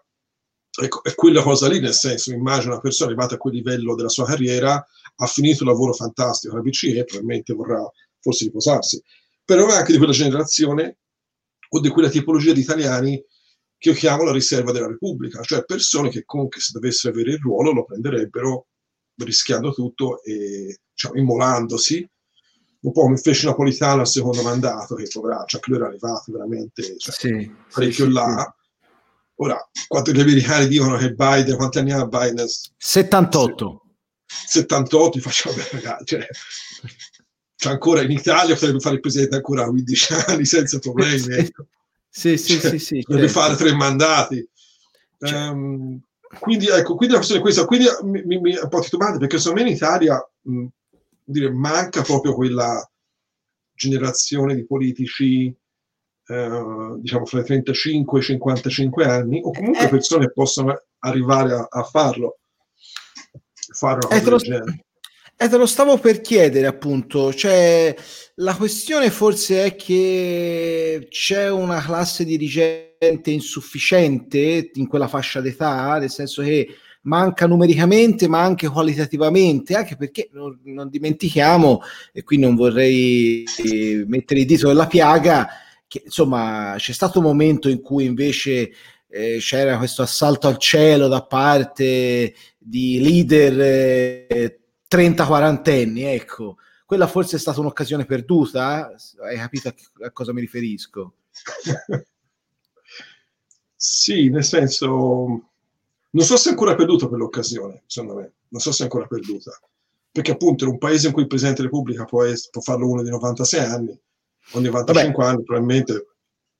[0.81, 4.09] Ecco, è quella cosa lì, nel senso, immagino una persona arrivata a quel livello della
[4.09, 4.83] sua carriera,
[5.15, 9.01] ha finito il lavoro fantastico alla BCE, probabilmente vorrà forse riposarsi,
[9.43, 10.99] però è anche di quella generazione
[11.69, 13.21] o di quella tipologia di italiani
[13.77, 17.39] che io chiamo la riserva della Repubblica, cioè persone che comunque se dovessero avere il
[17.39, 18.67] ruolo lo prenderebbero
[19.23, 22.09] rischiando tutto e diciamo, immolandosi,
[22.81, 26.97] un po' come fece Napolitano al secondo mandato, che poveraccio, anche lui era arrivato veramente
[26.97, 28.55] cioè, sì, parecchio sì, là.
[28.55, 28.59] Sì.
[29.35, 32.47] Ora, quanto gli americani dicono che Biden, quanti anni ha Biden?
[32.77, 33.81] 78.
[34.25, 36.05] 78, facciamo bene, ragazzi.
[36.05, 36.27] Cioè,
[37.55, 41.35] cioè, ancora in Italia potrebbe fare il presidente ancora 15 anni senza problemi.
[41.35, 41.67] Ecco.
[42.09, 43.03] Sì, sì, cioè, sì, sì.
[43.07, 43.39] Deve certo.
[43.39, 44.49] fare tre mandati.
[45.19, 45.49] Cioè.
[45.49, 46.01] Um,
[46.39, 47.65] quindi, ecco, quindi la questione è questa.
[47.65, 50.65] Quindi mi, mi, mi un po' titubante perché secondo me in Italia mh,
[51.23, 52.87] dire, manca proprio quella
[53.73, 55.55] generazione di politici,
[56.27, 59.89] eh, diciamo, fra i 35 e i 55 anni, o comunque eh.
[59.89, 62.37] persone che possono arrivare a, a farlo.
[63.73, 64.83] Fare una eh, cosa del
[65.41, 67.33] eh, te lo stavo per chiedere, appunto.
[67.33, 67.95] Cioè,
[68.35, 72.90] la questione forse è che c'è una classe dirigente
[73.31, 76.67] insufficiente in quella fascia d'età, nel senso che
[77.03, 81.81] manca numericamente ma anche qualitativamente, anche perché non, non dimentichiamo,
[82.13, 83.43] e qui non vorrei
[84.05, 85.47] mettere il dito nella piaga,
[85.87, 88.71] che insomma c'è stato un momento in cui invece
[89.09, 94.59] eh, c'era questo assalto al cielo da parte di leader eh,
[94.89, 96.57] 30-40 anni, ecco.
[96.85, 99.73] Quella forse è stata un'occasione perduta, hai capito a,
[100.05, 101.15] a cosa mi riferisco?
[103.83, 104.85] sì, nel senso,
[106.11, 109.59] non so se è ancora perduta quell'occasione, secondo me, non so se è ancora perduta,
[110.11, 112.87] perché appunto in un paese in cui il Presidente della Repubblica può, es- può farlo
[112.87, 113.89] uno di 96 anni,
[114.51, 115.33] o 95 Vabbè.
[115.33, 116.07] anni, probabilmente...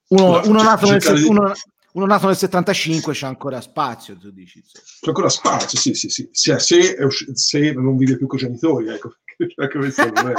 [0.08, 1.22] Uno, uno, nato nel, di...
[1.22, 1.52] uno,
[1.92, 4.60] uno nato nel 75 c'è ancora spazio, tu dici.
[4.60, 6.28] C'è ancora spazio, sì, sì, sì.
[6.32, 6.96] Se, se,
[7.34, 10.34] se non vive più con i genitori, ecco, ecco questo non è.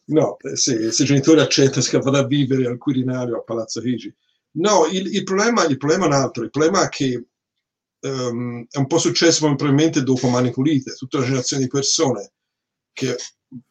[0.06, 3.82] no, se, se i genitori accettano che vada a vivere al Quirinale o a Palazzo
[3.82, 4.16] Chigi.
[4.58, 6.44] No, il, il, problema, il problema è un altro.
[6.44, 7.26] Il problema è che
[8.02, 10.94] um, è un po' successo probabilmente dopo Mani Pulite.
[10.94, 12.32] Tutta una generazione di persone
[12.94, 13.16] che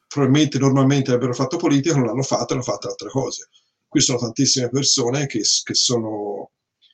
[0.07, 3.49] probabilmente normalmente avrebbero fatto politica non l'hanno fatto, hanno fatto altre cose
[3.97, 6.51] qui sono tantissime persone che, che, sono,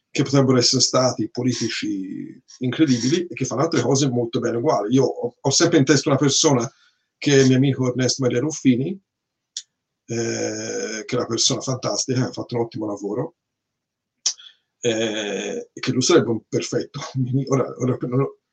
[0.08, 4.94] che potrebbero essere stati politici incredibili e che fanno altre cose molto bene uguali.
[4.94, 6.70] Io ho, ho sempre in testa una persona
[7.18, 8.90] che è il mio amico Ernesto Maria Ruffini,
[10.06, 13.34] eh, che è una persona fantastica, ha fatto un ottimo lavoro,
[14.84, 17.00] eh, che lui sarebbe un perfetto.
[17.48, 17.96] Ora, ora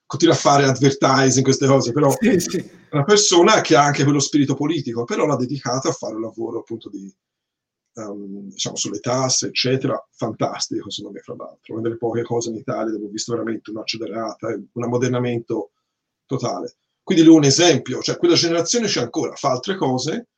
[0.06, 2.70] continua a fare advertising, queste cose, però sì, sì.
[2.92, 6.60] una persona che ha anche quello spirito politico, però l'ha dedicato a fare un lavoro
[6.60, 7.14] appunto di,
[7.96, 11.74] um, diciamo, sulle tasse, eccetera, fantastico secondo me, fra l'altro.
[11.74, 15.72] Una delle poche cose in Italia dove ho visto veramente un'accelerata, un ammodernamento
[16.26, 16.78] totale.
[17.04, 20.30] Quindi lui è un esempio, cioè quella generazione c'è ancora, fa altre cose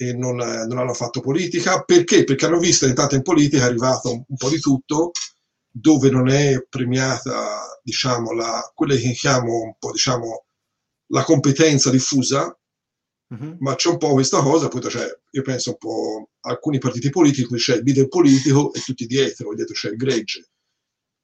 [0.00, 1.82] e non, non hanno fatto politica.
[1.82, 2.22] Perché?
[2.24, 5.10] Perché hanno visto entrata in politica, è arrivato un, un po' di tutto,
[5.68, 10.44] dove non è premiata, diciamo, la, quella che chiamo un po', diciamo,
[11.08, 12.52] la competenza diffusa,
[13.30, 13.56] Uh-huh.
[13.58, 17.10] Ma c'è un po' questa cosa, appunto, cioè, io penso un po' a alcuni partiti
[17.10, 20.48] politici, c'è il leader politico e tutti dietro, dietro c'è il gregge.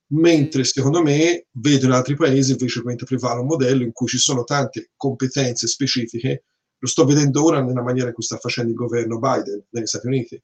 [0.09, 4.45] Mentre secondo me vedo in altri paesi invece prevale un modello in cui ci sono
[4.45, 6.45] tante competenze specifiche,
[6.79, 10.07] lo sto vedendo ora nella maniera in cui sta facendo il governo Biden negli Stati
[10.07, 10.43] Uniti,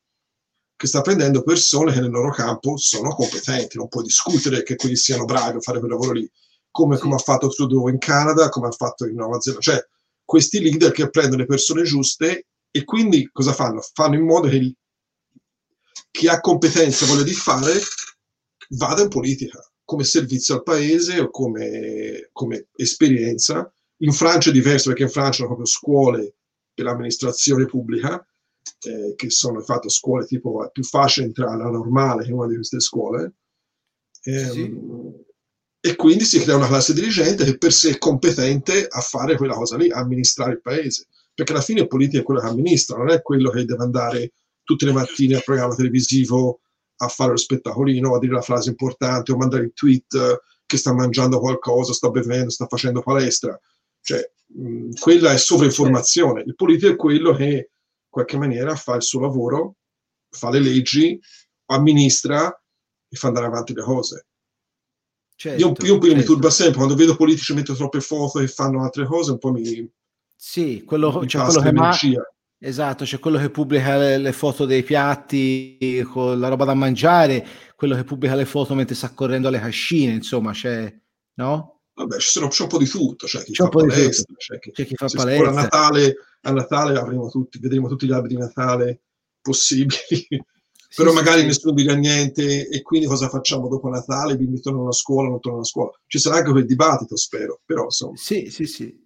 [0.76, 4.96] che sta prendendo persone che nel loro campo sono competenti, non puoi discutere che quelli
[4.96, 6.30] siano bravi a fare quel lavoro lì,
[6.70, 9.86] come, come ha fatto Trudeau in Canada, come ha fatto in Nuova Zelanda, cioè
[10.24, 13.82] questi leader che prendono le persone giuste e quindi cosa fanno?
[13.92, 14.74] Fanno in modo che
[16.10, 17.80] chi ha competenza voglia di fare
[18.70, 23.72] vada in politica come servizio al paese o come, come esperienza.
[24.02, 26.34] In Francia è diverso perché in Francia hanno proprio scuole
[26.72, 28.24] per l'amministrazione pubblica,
[28.82, 32.54] eh, che sono infatti scuole tipo è più facile entrare alla normale che una di
[32.54, 33.34] queste scuole.
[34.22, 35.28] Eh, sì
[35.82, 39.54] e quindi si crea una classe dirigente che per sé è competente a fare quella
[39.54, 41.06] cosa lì, amministrare il paese.
[41.34, 44.32] Perché alla fine il politico è quello che amministra, non è quello che deve andare
[44.62, 46.60] tutte le mattine al programma televisivo
[46.96, 50.76] a fare lo spettacolino, a dire la frase importante o mandare il tweet eh, che
[50.76, 53.58] sta mangiando qualcosa, sta bevendo, sta facendo palestra.
[54.02, 56.42] Cioè, mh, quella è sovrainformazione.
[56.46, 59.76] Il politico è quello che in qualche maniera fa il suo lavoro,
[60.28, 61.20] fa le leggi,
[61.66, 62.48] amministra
[63.08, 64.26] e fa andare avanti le cose.
[65.34, 66.16] Certo, io, io certo.
[66.16, 69.52] mi turba sempre quando vedo politici mettere troppe foto e fanno altre cose, un po'
[69.52, 69.90] mi.
[70.36, 71.96] Sì, quello, mi cioè quello che ma...
[72.62, 77.46] Esatto, c'è quello che pubblica le, le, foto dei piatti con la roba da mangiare,
[77.74, 80.94] quello che pubblica le foto mentre sta correndo alle cascine, insomma, c'è,
[81.36, 81.79] no?
[82.00, 84.86] Vabbè, c'è, c'è un po' di tutto, c'è chi c'è fa palestra, c'è chi, c'è
[84.86, 85.48] chi fa palestra.
[85.48, 89.02] A Natale, a Natale avremo tutti, vedremo tutti gli alberi di Natale
[89.42, 90.26] possibili
[90.94, 91.46] però sì, magari sì.
[91.46, 94.32] nessuno dirà niente e quindi cosa facciamo dopo Natale?
[94.32, 95.90] I bimbi tornano a scuola, non tornano a scuola.
[96.06, 98.16] Ci sarà anche quel dibattito, spero, però insomma.
[98.16, 98.98] Sì, sì, sì.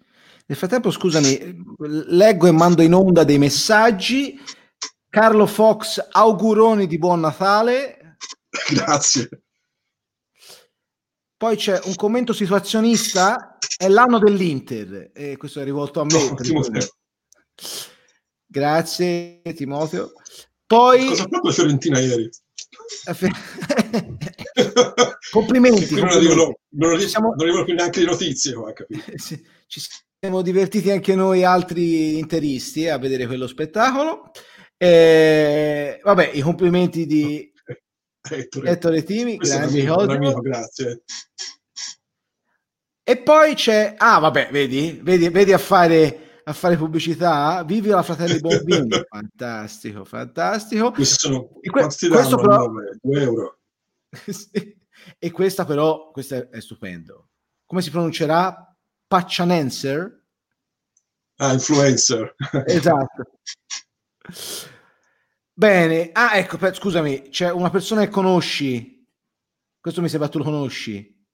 [0.46, 4.38] Nel frattempo, scusami, leggo e mando in onda dei messaggi.
[5.08, 8.16] Carlo Fox, auguroni di buon Natale.
[8.72, 9.43] Grazie.
[11.44, 16.14] Poi c'è un commento situazionista, è l'anno dell'Inter, e questo è rivolto a me.
[16.14, 16.34] No,
[18.46, 20.12] Grazie Timoteo.
[20.64, 21.04] Poi...
[21.08, 22.30] Cosa ha fatto la Fiorentina ieri?
[25.30, 25.94] complimenti.
[25.96, 27.34] Non arrivano, non, siamo...
[27.36, 28.54] non arrivano più neanche le notizie.
[28.54, 28.72] Qua,
[29.66, 29.82] Ci
[30.18, 34.30] siamo divertiti anche noi altri interisti a vedere quello spettacolo.
[34.78, 37.52] E, vabbè, i complimenti di
[38.30, 41.02] Ettore, Ettore Timi, grandi amico, grazie.
[43.02, 47.62] E poi c'è, ah vabbè, vedi, vedi, vedi a fare a fare pubblicità.
[47.64, 50.90] Vivi la Fratelli Bombini, fantastico, fantastico.
[50.90, 52.70] Questi sono e que- questo però...
[53.00, 53.58] 2 euro.
[55.18, 57.28] E questa però, questa è, è stupendo.
[57.66, 58.74] Come si pronuncerà?
[59.06, 60.24] Paccianenser?
[61.36, 62.34] Ah, influencer.
[62.64, 63.38] esatto.
[65.56, 69.06] Bene, ah ecco, per, scusami, c'è una persona che conosci,
[69.78, 71.24] questo mi sembra tu lo conosci.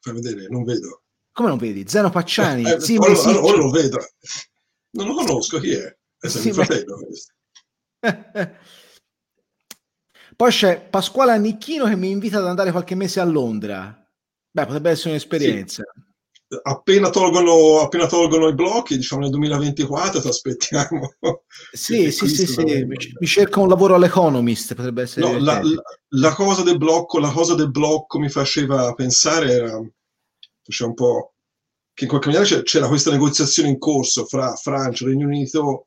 [0.00, 1.04] Fai vedere, non vedo.
[1.30, 1.86] Come non vedi?
[1.86, 2.64] Zeno Pacciani.
[2.68, 3.98] Eh, sì, ora, ora, ora, lo vedo.
[4.90, 5.96] Non lo conosco, chi è?
[6.18, 6.98] È sì, mio fratello.
[10.34, 13.94] Poi c'è Pasquale Annicchino che mi invita ad andare qualche mese a Londra.
[14.50, 15.84] Beh, potrebbe essere un'esperienza.
[15.94, 16.07] Sì.
[16.62, 21.14] Appena, tolgono, appena tolgono i blocchi, diciamo nel 2024, ti aspettiamo.
[21.72, 22.62] Sì, sì, sì, sì.
[22.62, 25.30] Mi, mi cerca un lavoro all'Economist, potrebbe essere.
[25.30, 29.80] No, la, la, la, cosa del blocco, la cosa del blocco mi faceva pensare era
[30.72, 31.34] c'è un po'
[31.92, 35.86] che in qualche maniera c'era questa negoziazione in corso fra Francia e Regno Unito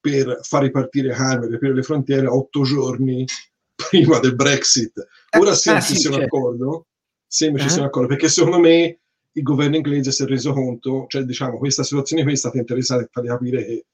[0.00, 3.24] per far ripartire Hanmer e aprire le frontiere otto giorni
[3.74, 5.06] prima del Brexit.
[5.38, 6.24] Ora sembra ah, sì, un certo.
[6.24, 6.86] accordo,
[7.26, 7.68] sembra uh-huh.
[7.68, 9.00] sia un accordo, perché secondo me
[9.32, 13.04] il governo inglese si è reso conto, cioè diciamo questa situazione qui è stata interessante
[13.04, 13.84] per fargli capire che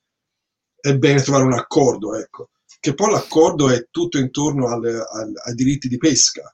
[0.81, 2.51] è bene trovare un accordo, ecco.
[2.81, 6.53] Che poi l'accordo è tutto intorno al, al, ai diritti di pesca,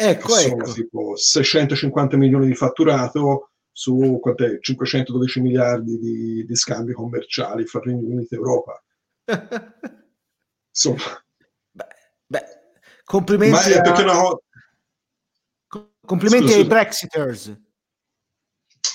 [0.00, 0.72] Ecco, sono ecco.
[0.74, 4.20] tipo 650 milioni di fatturato su
[4.60, 8.80] 512 miliardi di, di, scambi commerciali fra Regno Unito e Europa.
[10.70, 11.24] Insomma.
[11.72, 11.86] Beh,
[12.26, 12.44] beh,
[13.02, 14.00] complimenti, a...
[14.00, 14.38] una...
[16.08, 17.56] complimenti Scusa, ai Brexiters.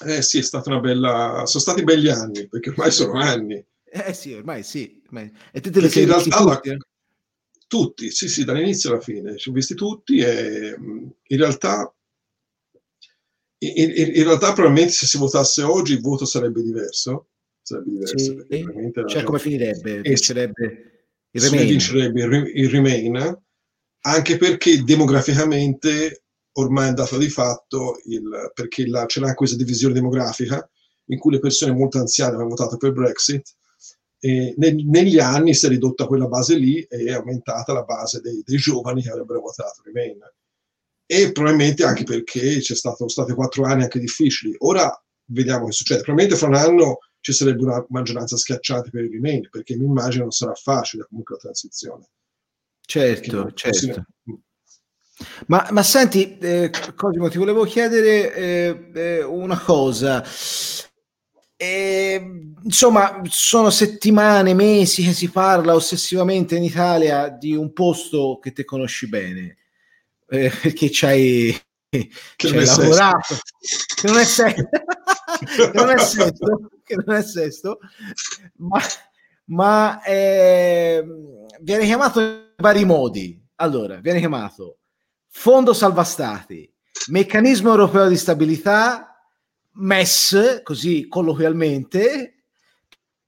[0.05, 1.43] Eh sì, è stata una bella...
[1.45, 3.63] sono stati belli anni, perché ormai sono anni.
[3.83, 5.01] Eh sì, ormai sì.
[5.51, 6.59] E te te le sei in realtà la,
[7.67, 11.93] tutti, sì, sì, dall'inizio alla fine, ci ho visti tutti e in realtà,
[13.59, 17.29] in, in, realtà probabilmente se si votasse oggi il voto sarebbe diverso.
[17.61, 18.17] Sarebbe diverso.
[18.17, 18.91] Sì.
[19.07, 20.01] Cioè come finirebbe?
[20.01, 21.67] Vincerebbe il Remain.
[21.67, 23.41] Vincerebbe il, il Remain,
[24.01, 26.22] anche perché demograficamente
[26.53, 30.67] ormai è andato di fatto, il, perché la, ce l'ha questa divisione demografica
[31.07, 33.55] in cui le persone molto anziane hanno votato per Brexit
[34.19, 38.21] e neg- negli anni si è ridotta quella base lì e è aumentata la base
[38.21, 40.19] dei, dei giovani che avrebbero votato Remain.
[41.05, 44.55] E probabilmente anche perché ci sono stati quattro anni anche difficili.
[44.59, 44.89] Ora
[45.25, 46.03] vediamo che succede.
[46.03, 50.23] Probabilmente fra un anno ci sarebbe una maggioranza schiacciata per il Remain, perché mi immagino
[50.23, 52.09] non sarà facile comunque la transizione.
[52.79, 54.05] Certo, certo.
[55.47, 60.23] Ma, ma, senti, eh, Cosimo, ti volevo chiedere eh, eh, una cosa.
[61.55, 68.51] E, insomma, sono settimane, mesi che si parla ossessivamente in Italia di un posto che
[68.51, 69.57] te conosci bene,
[70.27, 71.61] eh, perché che c'hai
[72.37, 73.37] lavorato,
[73.95, 74.69] che non è sesto,
[75.73, 77.79] non è sesto, che non è sesto
[78.57, 78.81] ma,
[79.45, 81.05] ma eh,
[81.61, 83.39] viene chiamato in vari modi.
[83.57, 84.79] Allora, viene chiamato
[85.35, 86.71] Fondo Salva Stati,
[87.07, 89.27] Meccanismo Europeo di Stabilità,
[89.71, 92.43] MES, così colloquialmente.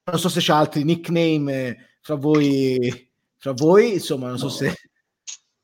[0.04, 4.52] Non so se c'è altri nickname fra voi, fra voi, insomma, non so no.
[4.52, 4.74] se...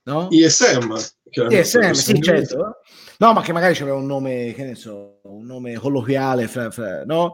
[0.03, 0.27] No?
[0.31, 0.95] ISM.
[1.31, 2.77] ISM, sì, certo.
[3.17, 7.03] No, ma che magari c'aveva un nome, che ne so, un nome colloquiale, fra, fra,
[7.05, 7.33] no?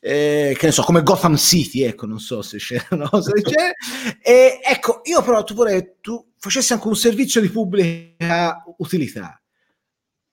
[0.00, 3.08] Eh, che ne so, come Gotham City, ecco, non so se c'è, no?
[3.20, 3.72] se c'è.
[4.22, 9.42] E, ecco, io però tu vorrei tu facessi anche un servizio di pubblica utilità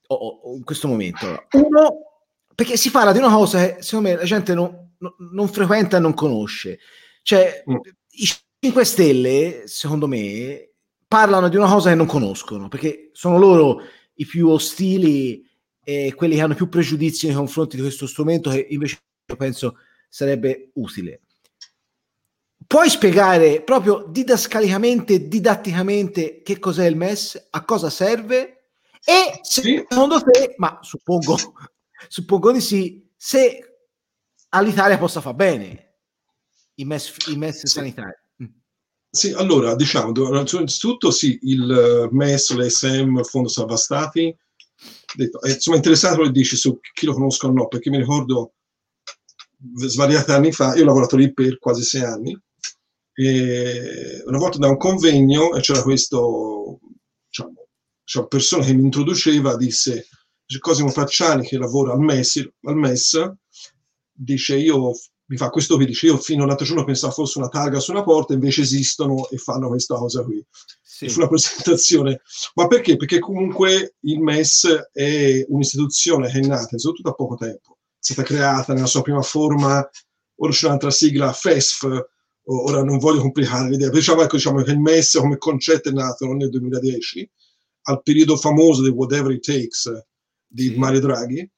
[0.06, 1.46] oh, oh, in questo momento.
[1.52, 1.96] Uno,
[2.54, 5.96] perché si parla di una cosa che secondo me la gente non, non, non frequenta
[5.96, 6.78] e non conosce.
[7.22, 7.76] Cioè, mm.
[8.10, 8.28] i
[8.60, 10.71] 5 Stelle, secondo me,
[11.12, 13.82] parlano di una cosa che non conoscono, perché sono loro
[14.14, 15.46] i più ostili
[15.84, 19.76] e quelli che hanno più pregiudizi nei confronti di questo strumento che invece io penso
[20.08, 21.20] sarebbe utile.
[22.66, 28.68] Puoi spiegare proprio didascalicamente, didatticamente che cos'è il MES, a cosa serve
[29.04, 31.36] e se, secondo te, ma suppongo,
[32.08, 33.88] suppongo di sì, se
[34.48, 35.96] all'Italia possa far bene
[36.76, 37.66] i MES, i MES sì.
[37.66, 38.21] sanitari.
[39.14, 44.34] Sì, allora, diciamo, innanzitutto sì, il eh, MES, l'ESM, il Fondo Salva Stati,
[45.14, 47.98] detto, è insomma interessante quello che dici su chi lo conosco o no, perché mi
[47.98, 48.54] ricordo
[49.86, 52.38] svariati anni fa, io ho lavorato lì per quasi sei anni,
[53.14, 56.80] e una volta da un convegno e c'era questo,
[57.28, 57.66] diciamo,
[58.02, 60.06] diciamo, persona che mi introduceva, disse,
[60.58, 63.32] Cosimo Facciani che lavora al MES, al MES
[64.10, 64.92] dice io
[65.32, 68.34] mi fa questo dice io fino all'altro giorno pensavo fosse una targa su una porta,
[68.34, 70.44] invece esistono e fanno questa cosa qui.
[70.82, 71.10] Sì.
[71.16, 72.20] Una presentazione.
[72.54, 72.96] Ma perché?
[72.98, 78.22] Perché comunque il MES è un'istituzione che è nata soprattutto da poco tempo, è stata
[78.24, 79.88] creata nella sua prima forma,
[80.36, 82.06] ora c'è un'altra sigla, FESF,
[82.44, 86.26] ora non voglio complicare l'idea, diciamo, ecco, diciamo che il MES come concetto è nato
[86.26, 87.30] nel 2010,
[87.84, 89.90] al periodo famoso di Whatever It Takes
[90.46, 90.76] di.
[90.76, 91.50] Mario Draghi,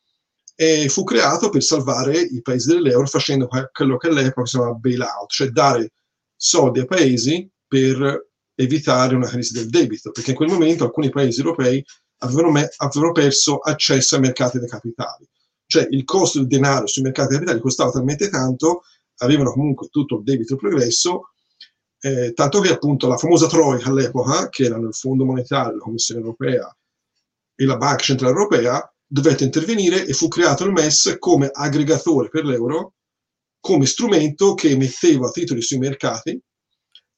[0.55, 5.31] e fu creato per salvare i paesi dell'euro facendo quello che all'epoca si chiamava bailout,
[5.31, 5.93] cioè dare
[6.37, 11.41] soldi ai paesi per evitare una crisi del debito, perché in quel momento alcuni paesi
[11.41, 11.85] europei
[12.19, 15.29] avevano, me- avevano perso accesso ai mercati dei capitali,
[15.67, 18.83] cioè il costo del denaro sui mercati dei capitali costava talmente tanto,
[19.19, 21.31] avevano comunque tutto il debito progresso,
[22.01, 26.21] eh, tanto che appunto la famosa Troika all'epoca, che erano il Fondo Monetario, la Commissione
[26.21, 26.77] Europea
[27.57, 32.45] e la Banca Centrale Europea, dovette intervenire e fu creato il MES come aggregatore per
[32.45, 32.95] l'euro,
[33.61, 36.37] come strumento che emetteva titoli sui mercati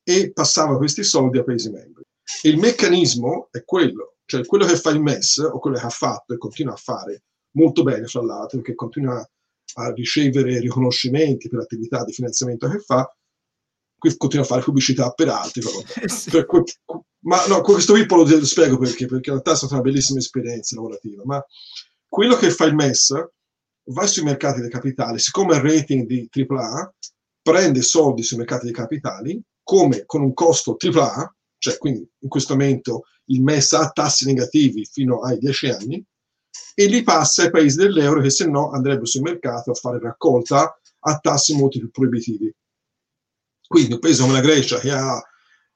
[0.02, 2.04] e passava questi soldi ai Paesi membri.
[2.42, 6.35] Il meccanismo è quello, cioè quello che fa il MES, o quello che ha fatto
[6.35, 9.26] e continua a fare molto bene, fra l'altro, perché continua
[9.78, 13.11] a ricevere riconoscimenti per l'attività di finanziamento che fa,
[13.96, 15.62] qui continua a fare pubblicità per altri.
[16.30, 16.62] Per, per,
[17.26, 20.18] ma no, questo qui poi lo spiego perché, perché in realtà è stata una bellissima
[20.18, 21.44] esperienza lavorativa, ma
[22.08, 23.28] quello che fa il MES
[23.90, 26.94] va sui mercati dei capitali, siccome il rating di AAA
[27.42, 32.54] prende soldi sui mercati dei capitali, come con un costo AAA, cioè quindi in questo
[32.54, 36.04] momento il MES ha tassi negativi fino ai 10 anni,
[36.74, 40.78] e li passa ai paesi dell'euro che se no andrebbero sul mercato a fare raccolta
[41.00, 42.54] a tassi molto più proibitivi.
[43.66, 45.20] Quindi un paese come la Grecia che ha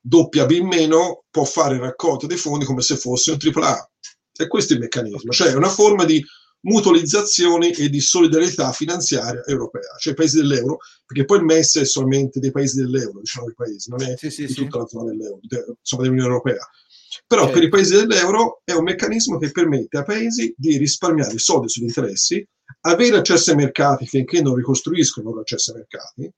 [0.01, 3.91] doppia B in meno può fare raccolta dei fondi come se fosse un AAA.
[4.39, 6.25] E questo è il meccanismo, cioè una forma di
[6.63, 11.85] mutualizzazione e di solidarietà finanziaria europea, cioè i paesi dell'euro, perché poi il MES è
[11.85, 14.79] solamente dei paesi dell'euro, diciamo i paesi, non è sì, sì, di tutta sì.
[14.79, 15.41] la zona dell'euro,
[15.79, 16.69] insomma dell'Unione Europea.
[17.27, 17.59] Però certo.
[17.59, 21.85] per i paesi dell'euro è un meccanismo che permette ai paesi di risparmiare soldi sugli
[21.85, 22.47] interessi,
[22.83, 26.31] avere accesso ai mercati finché non ricostruiscono l'accesso ai mercati,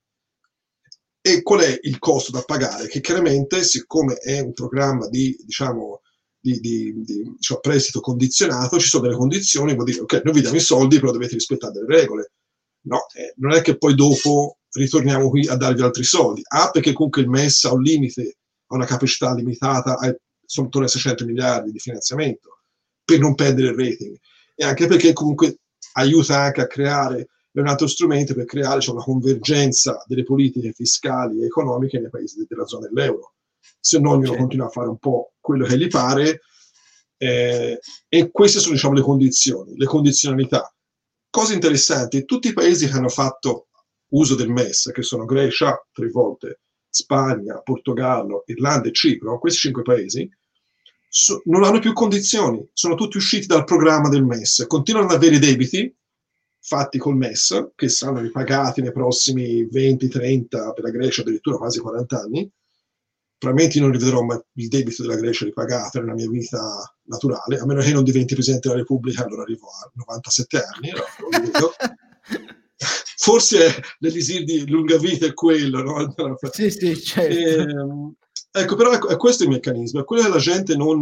[1.22, 2.88] e qual è il costo da pagare?
[2.88, 6.02] Che chiaramente, siccome è un programma di, diciamo,
[6.38, 10.40] di, di, di diciamo, prestito condizionato, ci sono delle condizioni, vuol dire, ok, noi vi
[10.40, 12.32] diamo i soldi, però dovete rispettare delle regole.
[12.86, 16.42] No, eh, non è che poi dopo ritorniamo qui a darvi altri soldi.
[16.44, 20.12] A, perché comunque il MES ha un limite, ha una capacità limitata, a,
[20.44, 22.62] sono attorno ai 600 miliardi di finanziamento,
[23.04, 24.18] per non perdere il rating.
[24.56, 25.58] E anche perché comunque
[25.92, 30.72] aiuta anche a creare è un altro strumento per creare cioè, una convergenza delle politiche
[30.72, 33.34] fiscali e economiche nei paesi della zona dell'euro.
[33.78, 36.40] Se no ognuno continua a fare un po' quello che gli pare
[37.18, 40.74] eh, e queste sono diciamo, le condizioni, le condizionalità.
[41.28, 43.68] Cose interessanti, tutti i paesi che hanno fatto
[44.08, 49.82] uso del MES, che sono Grecia tre volte, Spagna, Portogallo, Irlanda e Cipro, questi cinque
[49.82, 50.28] paesi,
[51.08, 55.38] so, non hanno più condizioni, sono tutti usciti dal programma del MES, continuano ad avere
[55.38, 55.94] debiti,
[56.62, 62.18] fatti col MES, che saranno ripagati nei prossimi 20-30, per la Grecia addirittura quasi 40
[62.18, 62.50] anni.
[63.36, 67.80] Probabilmente non rivedrò mai il debito della Grecia ripagato nella mia vita naturale, a meno
[67.80, 71.72] che non diventi Presidente della Repubblica, allora arrivo a 97 anni, no?
[73.16, 76.38] Forse l'elisir di lunga vita è quello, no?
[76.52, 77.34] Sì, sì, certo.
[77.34, 78.14] E, ehm,
[78.54, 81.00] Ecco, però ecco, è questo il meccanismo, è quello che la gente non...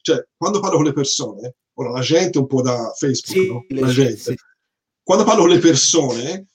[0.00, 3.64] Cioè, quando parlo con le persone, ora la gente un po' da Facebook, sì, no?
[3.68, 4.16] la gente.
[4.16, 4.34] Sì.
[5.08, 6.48] Quando parlo con le persone,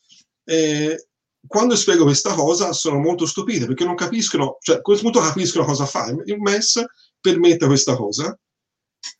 [0.43, 1.07] eh,
[1.47, 5.65] quando spiego questa cosa sono molto stupite perché non capiscono, cioè a questo punto capiscono
[5.65, 6.15] cosa fa.
[6.25, 6.85] Il MES
[7.19, 8.39] permette questa cosa.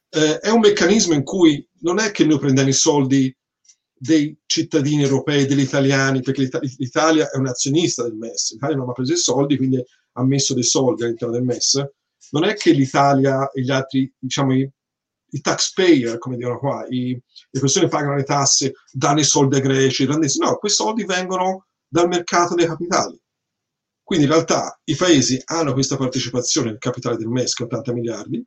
[0.10, 3.36] Eh, è un meccanismo in cui non è che noi prendiamo i soldi
[3.92, 8.92] dei cittadini europei, degli italiani, perché l'Italia è un azionista del MES, l'Italia non ha
[8.94, 11.84] preso i soldi, quindi ha messo dei soldi all'interno del MES.
[12.34, 14.72] Non è che l'Italia e gli altri, diciamo, i,
[15.34, 17.12] i taxpayer, come dicono qua, i,
[17.50, 20.40] le persone pagano le tasse, danno i soldi ai greci, irlandesi.
[20.40, 23.20] No, quei soldi vengono dal mercato dei capitali.
[24.04, 27.94] Quindi in realtà i paesi hanno questa partecipazione nel capitale del MES, che è 80
[27.94, 28.46] miliardi,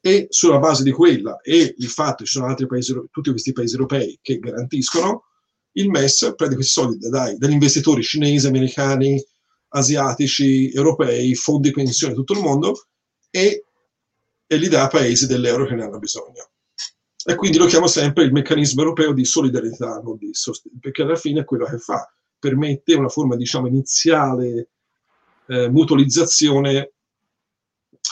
[0.00, 3.52] e sulla base di quella e il fatto che ci sono altri paesi, tutti questi
[3.52, 5.24] paesi europei che garantiscono,
[5.72, 9.22] il MES prende questi soldi dai, dagli investitori cinesi, americani,
[9.70, 12.86] asiatici, europei, fondi pensione, tutto il mondo
[13.30, 13.64] e,
[14.48, 16.50] e li dà a paesi dell'euro che ne hanno bisogno.
[17.24, 20.30] E quindi lo chiamo sempre il meccanismo europeo di solidarietà, di
[20.80, 24.70] perché alla fine è quello che fa permette una forma diciamo iniziale
[25.46, 26.92] eh, mutualizzazione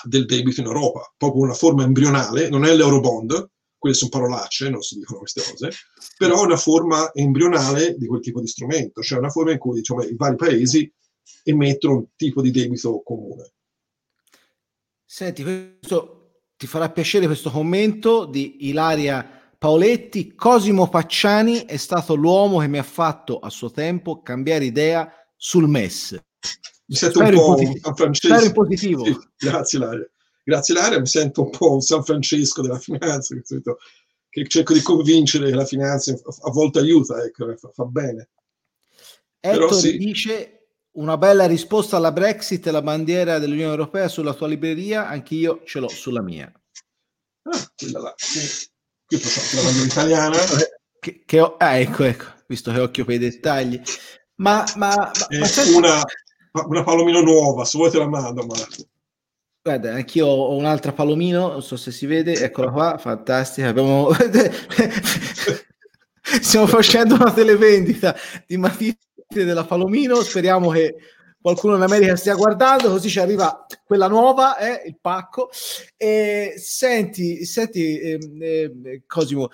[0.04, 4.82] del debito in Europa, proprio una forma embrionale, non è l'eurobond, quelle sono parolacce, non
[4.82, 5.70] si dicono queste cose,
[6.18, 10.02] però una forma embrionale di quel tipo di strumento, cioè una forma in cui diciamo,
[10.02, 10.92] i vari paesi
[11.44, 13.52] emettono un tipo di debito comune.
[15.04, 16.25] Senti, questo
[16.56, 22.78] ti farà piacere questo commento di Ilaria Paoletti, Cosimo Pacciani è stato l'uomo che mi
[22.78, 26.12] ha fatto a suo tempo cambiare idea sul MES.
[26.86, 28.44] Mi sento Spero un po' un San Francesco.
[28.44, 29.04] in positivo.
[29.04, 30.10] Sì, grazie Laria.
[30.44, 33.34] Grazie Laria, mi sento un po' un San Francesco della finanza,
[34.28, 38.28] che cerco di convincere che la finanza a volte aiuta, ecco, fa, fa bene.
[39.40, 39.96] Ettore sì.
[39.96, 40.55] dice
[40.96, 45.80] una bella risposta alla Brexit e la bandiera dell'Unione Europea sulla tua libreria, anch'io ce
[45.80, 46.50] l'ho sulla mia.
[47.42, 48.14] Ah, quella là.
[49.06, 50.36] Qui facciamo la bandiera italiana.
[50.98, 53.80] Che, che ho, ah, ecco, ecco, visto che occhio per i dettagli.
[54.36, 56.02] Ma, ma, ma, ma una,
[56.66, 58.88] una palomino nuova, se vuoi te la mando, Marco.
[59.62, 63.68] Guarda, anch'io ho un'altra palomino, non so se si vede, eccola qua, fantastica.
[63.68, 64.10] Abbiamo...
[66.40, 68.16] Stiamo facendo una televendita
[68.46, 70.94] di matite della Palomino, speriamo che
[71.40, 75.50] qualcuno in America stia guardando, così ci arriva quella nuova, eh, il pacco.
[75.96, 79.50] E, senti, senti ehm, eh, Cosimo,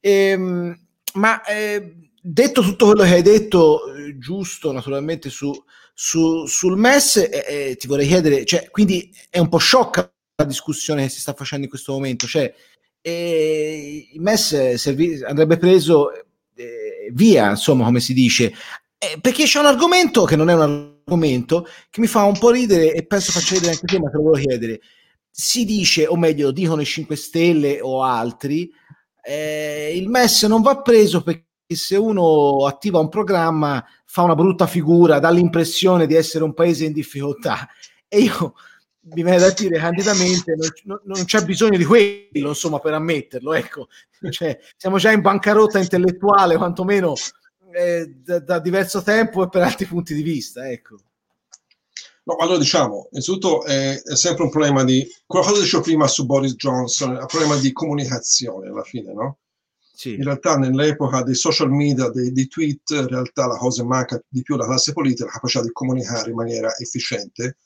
[0.00, 0.78] ehm,
[1.14, 5.52] ma eh, detto tutto quello che hai detto, eh, giusto naturalmente su,
[5.94, 10.44] su, sul MES, eh, eh, ti vorrei chiedere, cioè, quindi è un po' sciocca la
[10.44, 12.52] discussione che si sta facendo in questo momento, cioè
[13.00, 16.10] il MES servi- andrebbe preso
[17.12, 18.52] via, insomma, come si dice,
[19.20, 20.60] perché c'è un argomento che non è un
[21.04, 24.16] argomento che mi fa un po' ridere e penso faccia ridere anche te, ma te
[24.16, 24.80] lo volevo chiedere.
[25.30, 28.70] Si dice, o meglio, dicono i 5 Stelle o altri,
[29.22, 34.66] eh, il MES non va preso perché se uno attiva un programma fa una brutta
[34.66, 37.68] figura, dà l'impressione di essere un paese in difficoltà.
[38.08, 38.54] E io
[39.14, 43.88] mi viene da dire candidamente non, non, c'è bisogno di quello insomma per ammetterlo ecco
[44.30, 47.14] cioè, siamo già in bancarotta intellettuale quantomeno
[47.72, 50.68] eh, da, da, diverso tempo e per altri punti di vista.
[50.68, 50.96] Ecco.
[52.24, 56.26] No, allora diciamo, innanzitutto è, è sempre un problema di, qualcosa che dicevo prima su
[56.26, 59.38] Boris Johnson, è un problema di comunicazione alla fine, no?
[59.98, 60.14] Sì.
[60.14, 64.42] In realtà nell'epoca dei social media, dei, dei, tweet, in realtà la cosa manca di
[64.42, 67.56] più alla classe politica, la capacità di comunicare in maniera efficiente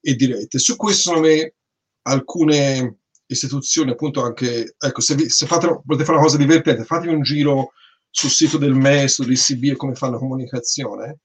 [0.00, 0.58] e diretta.
[0.58, 1.54] Su questo, secondo me,
[2.02, 7.12] alcune istituzioni, appunto anche, ecco, se, vi, se fate, volete fare una cosa divertente, fatevi
[7.12, 7.72] un giro
[8.10, 11.20] sul sito del MES, dell'ICB e come fanno comunicazione,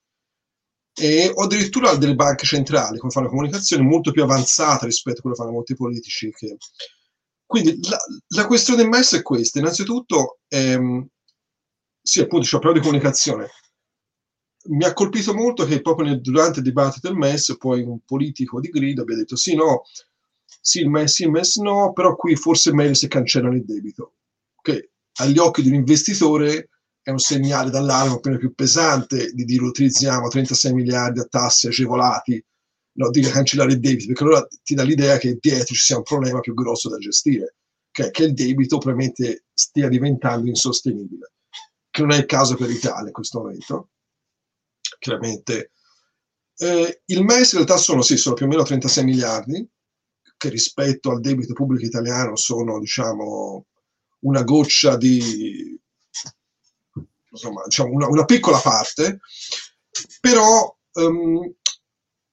[0.94, 5.36] e, o addirittura delle banche centrali come fanno comunicazione molto più avanzata rispetto a quello
[5.36, 6.30] che fanno molti politici.
[6.30, 6.56] Che...
[7.44, 11.06] Quindi la, la, questione del MES è questa, innanzitutto, ehm,
[12.00, 13.48] sì appunto c'è un problema di comunicazione,
[14.66, 18.60] mi ha colpito molto che proprio nel, durante il dibattito del MES poi un politico
[18.60, 19.82] di grido abbia detto sì, no,
[20.60, 23.64] sì, il MES, sì, il MES no, però qui forse è meglio se cancellano il
[23.64, 24.14] debito.
[24.62, 26.70] Che agli occhi di un investitore
[27.04, 32.42] è un segnale d'allarme appena più pesante di dire utilizziamo 36 miliardi a tasse agevolati,
[32.92, 36.02] no, di cancellare il debito, perché allora ti dà l'idea che dietro ci sia un
[36.02, 37.56] problema più grosso da gestire,
[37.90, 41.32] che, che il debito probabilmente stia diventando insostenibile,
[41.90, 43.90] che non è il caso per l'Italia in questo momento,
[44.98, 45.72] chiaramente.
[46.56, 49.68] Eh, il MES in realtà sono, sì, sono più o meno 36 miliardi,
[50.38, 53.66] che rispetto al debito pubblico italiano sono, diciamo,
[54.20, 55.78] una goccia di
[57.34, 59.20] insomma, diciamo una, una, piccola parte,
[60.20, 61.52] però um,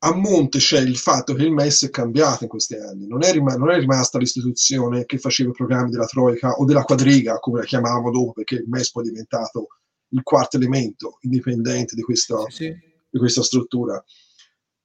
[0.04, 3.32] a monte c'è il fatto che il MES è cambiato in questi anni, non è,
[3.32, 7.60] rim- non è rimasta l'istituzione che faceva i programmi della Troica o della quadriga, come
[7.60, 9.68] la chiamavamo dopo, perché il MES poi è diventato
[10.14, 12.78] il quarto elemento indipendente di questa, sì, sì.
[13.10, 14.04] Di questa struttura.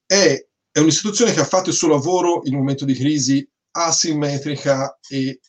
[0.05, 4.99] È, è, un'istituzione che ha fatto il suo lavoro in un momento di crisi asimmetrica
[5.09, 5.41] e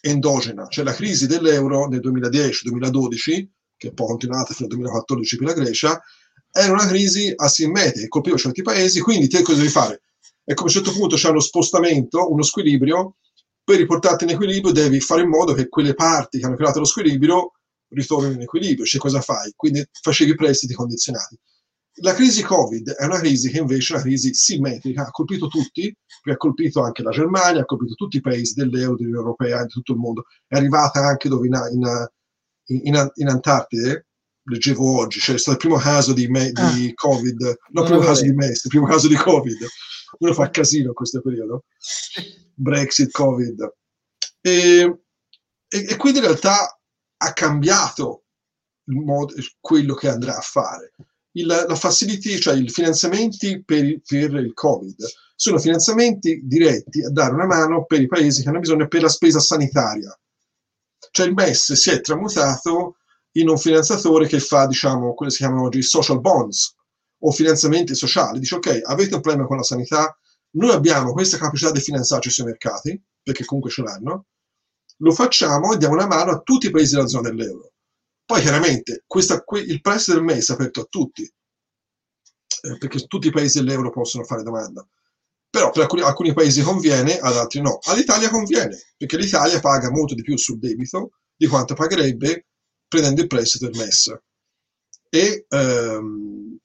[0.00, 3.46] endogena, cioè la crisi dell'euro nel 2010-2012,
[3.78, 6.02] che poi è continuata fino al 2014 per la Grecia,
[6.50, 10.02] era una crisi asimmetrica che colpiva certi paesi, quindi te cosa devi fare?
[10.44, 13.16] E come a un certo punto c'è uno spostamento, uno squilibrio,
[13.62, 16.86] per riportarti in equilibrio devi fare in modo che quelle parti che hanno creato lo
[16.86, 17.52] squilibrio
[17.90, 18.86] ritornino in equilibrio.
[18.86, 19.52] Cioè cosa fai?
[19.54, 21.38] Quindi facevi prestiti condizionati.
[22.00, 25.94] La crisi Covid è una crisi che invece è una crisi simmetrica, ha colpito tutti,
[26.30, 29.92] ha colpito anche la Germania, ha colpito tutti i paesi dell'Euro, dell'Unione Europea, di tutto
[29.92, 30.24] il mondo.
[30.46, 32.08] È arrivata anche dove in, in,
[32.68, 34.06] in, in Antartide,
[34.44, 36.72] leggevo oggi, cioè è stato il primo caso di, me, ah.
[36.72, 39.66] di Covid, no, il primo caso di MES, il primo caso di Covid.
[40.18, 41.64] Uno fa casino in questo periodo.
[42.54, 43.72] Brexit, Covid.
[44.40, 45.00] E,
[45.68, 46.78] e, e quindi in realtà
[47.18, 48.24] ha cambiato
[48.84, 50.94] modo, quello che andrà a fare.
[51.32, 54.96] Il, la facility, cioè i finanziamenti per, per, il Covid,
[55.36, 59.08] sono finanziamenti diretti a dare una mano per i paesi che hanno bisogno per la
[59.08, 60.18] spesa sanitaria.
[61.10, 62.96] Cioè il MES si è tramutato
[63.32, 66.74] in un finanziatore che fa, diciamo, quello che si chiamano oggi social bonds
[67.20, 68.38] o finanziamenti sociali.
[68.38, 70.16] Dice, ok, avete un problema con la sanità,
[70.52, 74.26] noi abbiamo questa capacità di finanziarci sui mercati, perché comunque ce l'hanno,
[74.98, 77.72] lo facciamo e diamo una mano a tutti i paesi della zona dell'euro.
[78.24, 83.32] Poi chiaramente questa, il prezzo del mese è aperto a tutti, eh, perché tutti i
[83.32, 84.86] paesi dell'euro possono fare domanda.
[85.50, 87.78] Però per alcuni, alcuni paesi conviene, ad altri no.
[87.84, 92.46] All'Italia conviene, perché l'Italia paga molto di più sul debito di quanto pagherebbe
[92.86, 94.14] prendendo il prestito del MES.
[95.10, 96.58] E ehm,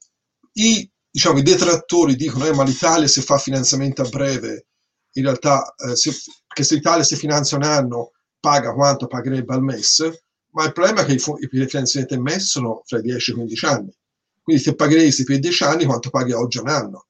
[0.53, 4.67] i, diciamo, i, detrattori dicono eh, ma se fa finanziamento a breve,
[5.13, 6.11] in realtà, eh, se,
[6.47, 10.09] che se l'Italia si finanzia un anno paga quanto pagherebbe al MES,
[10.51, 11.21] ma il problema è che i,
[11.51, 13.95] i finanziamenti al MES sono fra 10 e 15 anni.
[14.41, 17.07] Quindi se pagheresti per 10 anni quanto paghi oggi un anno.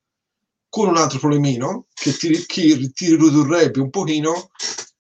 [0.74, 4.50] Con un altro problemino che ti, che ti ridurrebbe un pochino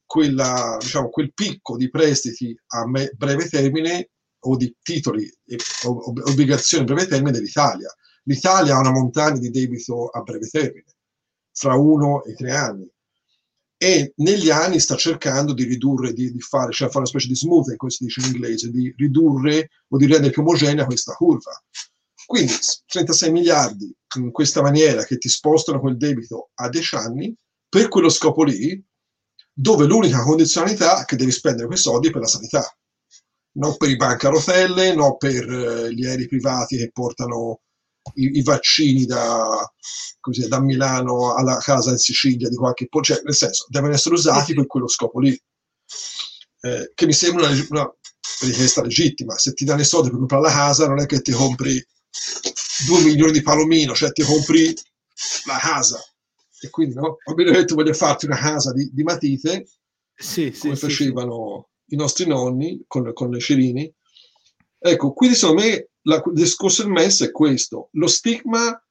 [0.05, 4.11] quella, diciamo, quel picco di prestiti a me, breve termine
[4.41, 7.91] o di titoli e obbligazioni a breve termine dell'Italia.
[8.25, 10.85] L'Italia ha una montagna di debito a breve termine,
[11.51, 12.87] fra uno e tre anni,
[13.75, 17.35] e negli anni sta cercando di ridurre, di, di fare, cioè fare una specie di
[17.35, 21.51] smoothing, come si dice in inglese, di ridurre o di rendere più omogenea questa curva.
[22.25, 22.53] Quindi
[22.85, 27.35] 36 miliardi in questa maniera che ti spostano quel debito a 10 anni,
[27.67, 28.81] per quello scopo lì
[29.51, 32.65] dove l'unica condizionalità è che devi spendere quei soldi per la sanità,
[33.53, 37.61] non per i banchi a rotelle, non per eh, gli aerei privati che portano
[38.15, 39.71] i, i vaccini da,
[40.19, 44.53] così, da, Milano alla casa in Sicilia di qualche cioè nel senso devono essere usati
[44.53, 45.39] per quello scopo lì.
[46.61, 47.95] Eh, che mi sembra una, una,
[48.41, 49.37] richiesta legittima.
[49.37, 51.83] Se ti danno i soldi per comprare la casa non è che ti compri
[52.87, 54.73] due milioni di palomino cioè ti compri
[55.45, 56.03] la casa
[56.63, 59.67] e quindi no, ho detto voglio farti una casa di, di matite,
[60.15, 61.95] sì, come sì, facevano sì.
[61.95, 63.93] i nostri nonni con, con le cerini.
[64.79, 67.89] Ecco, quindi secondo me la, il discorso del MES è questo.
[67.93, 68.81] Lo stigma,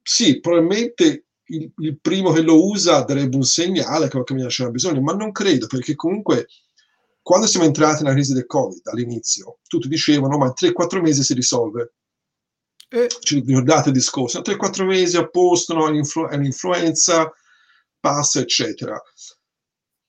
[0.00, 5.00] sì, probabilmente il, il, primo che lo usa darebbe un segnale che qualche c'era bisogno,
[5.00, 6.46] ma non credo, perché comunque
[7.20, 11.34] quando siamo entrati nella crisi del Covid all'inizio, tutti dicevano ma in 3-4 mesi si
[11.34, 11.94] risolve.
[13.20, 14.40] Ci ricordate il discorso?
[14.40, 17.32] 3-4 mesi a posto, no, l'influenza
[17.98, 19.00] passa, eccetera.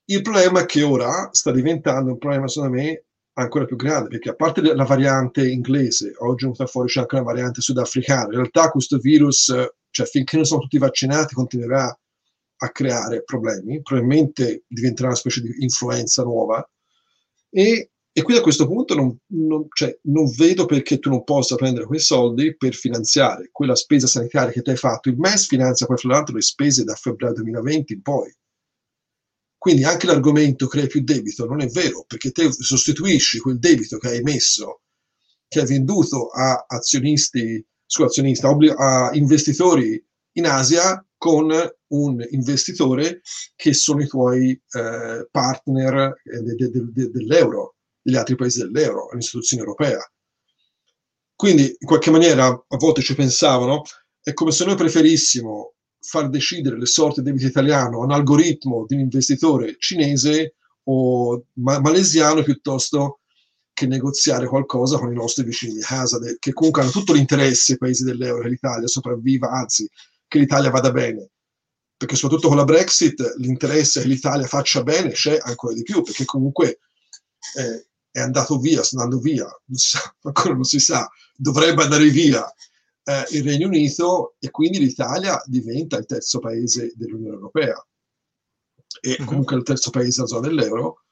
[0.06, 3.04] Il problema è che ora sta diventando un problema, secondo me,
[3.36, 7.14] ancora più grande, perché a parte la variante inglese, oggi è venuta fuori c'è anche
[7.14, 9.52] una variante sudafricana, in realtà questo virus,
[9.90, 11.98] cioè finché non sono tutti vaccinati, continuerà
[12.56, 16.68] a creare problemi, probabilmente diventerà una specie di influenza nuova,
[17.48, 21.56] e e quindi a questo punto non, non, cioè, non, vedo perché tu non possa
[21.56, 25.08] prendere quei soldi per finanziare quella spesa sanitaria che ti hai fatto.
[25.08, 28.32] Il MES finanzia poi, fra l'altro, le spese da febbraio 2020 in poi.
[29.58, 34.08] Quindi anche l'argomento crea più debito non è vero, perché te sostituisci quel debito che
[34.10, 34.82] hai messo,
[35.48, 38.46] che hai venduto a azionisti, scusa, azionisti,
[38.76, 40.00] a investitori
[40.36, 41.52] in Asia con
[41.88, 43.22] un investitore
[43.56, 47.73] che sono i tuoi eh, partner eh, de, de, de, dell'euro
[48.04, 49.98] degli altri paesi dell'euro, all'istituzione europea.
[51.34, 53.82] Quindi, in qualche maniera, a volte ci pensavano,
[54.22, 58.84] è come se noi preferissimo far decidere le sorti del debito italiano a un algoritmo
[58.86, 63.20] di un investitore cinese o ma- malesiano piuttosto
[63.72, 67.78] che negoziare qualcosa con i nostri vicini di casa, che comunque hanno tutto l'interesse, i
[67.78, 69.88] paesi dell'euro, che l'Italia sopravviva, anzi,
[70.28, 71.30] che l'Italia vada bene,
[71.96, 76.24] perché soprattutto con la Brexit l'interesse che l'Italia faccia bene c'è ancora di più, perché
[76.24, 76.78] comunque
[77.56, 82.08] eh, è andato via, sta andando via, non sa, ancora non si sa, dovrebbe andare
[82.10, 82.48] via
[83.02, 87.84] eh, il Regno Unito e quindi l'Italia diventa il terzo paese dell'Unione Europea
[89.00, 89.26] e mhm.
[89.26, 91.02] comunque il terzo paese della zona dell'euro.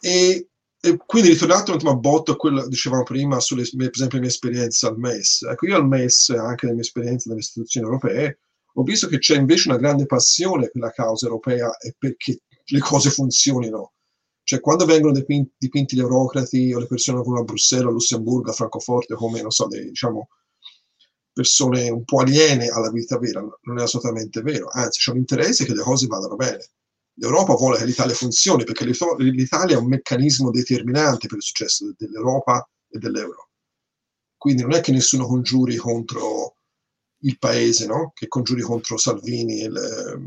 [0.00, 0.48] E,
[0.80, 4.16] e quindi ritornato un attimo a botto a quello che dicevamo prima, sulle, per esempio,
[4.18, 5.42] le mie esperienze al MES.
[5.42, 8.40] Ecco, io al MES, anche le mie esperienze nelle istituzioni europee,
[8.74, 12.80] ho visto che c'è invece una grande passione per la causa europea e perché le
[12.80, 13.93] cose funzionino.
[14.44, 17.90] Cioè, quando vengono dipinti, dipinti gli eurocrati o le persone che vanno a Bruxelles, a
[17.90, 20.28] Lussemburgo, a Francoforte, come, non so, dei, diciamo,
[21.32, 25.64] persone un po' aliene alla vita vera, non è assolutamente vero, anzi c'è un interesse
[25.64, 26.64] che le cose vadano bene.
[27.16, 32.68] L'Europa vuole che l'Italia funzioni perché l'Italia è un meccanismo determinante per il successo dell'Europa
[32.88, 33.50] e dell'euro.
[34.36, 36.56] Quindi non è che nessuno congiuri contro
[37.20, 38.12] il paese, no?
[38.14, 39.62] che congiuri contro Salvini.
[39.62, 40.18] E, le...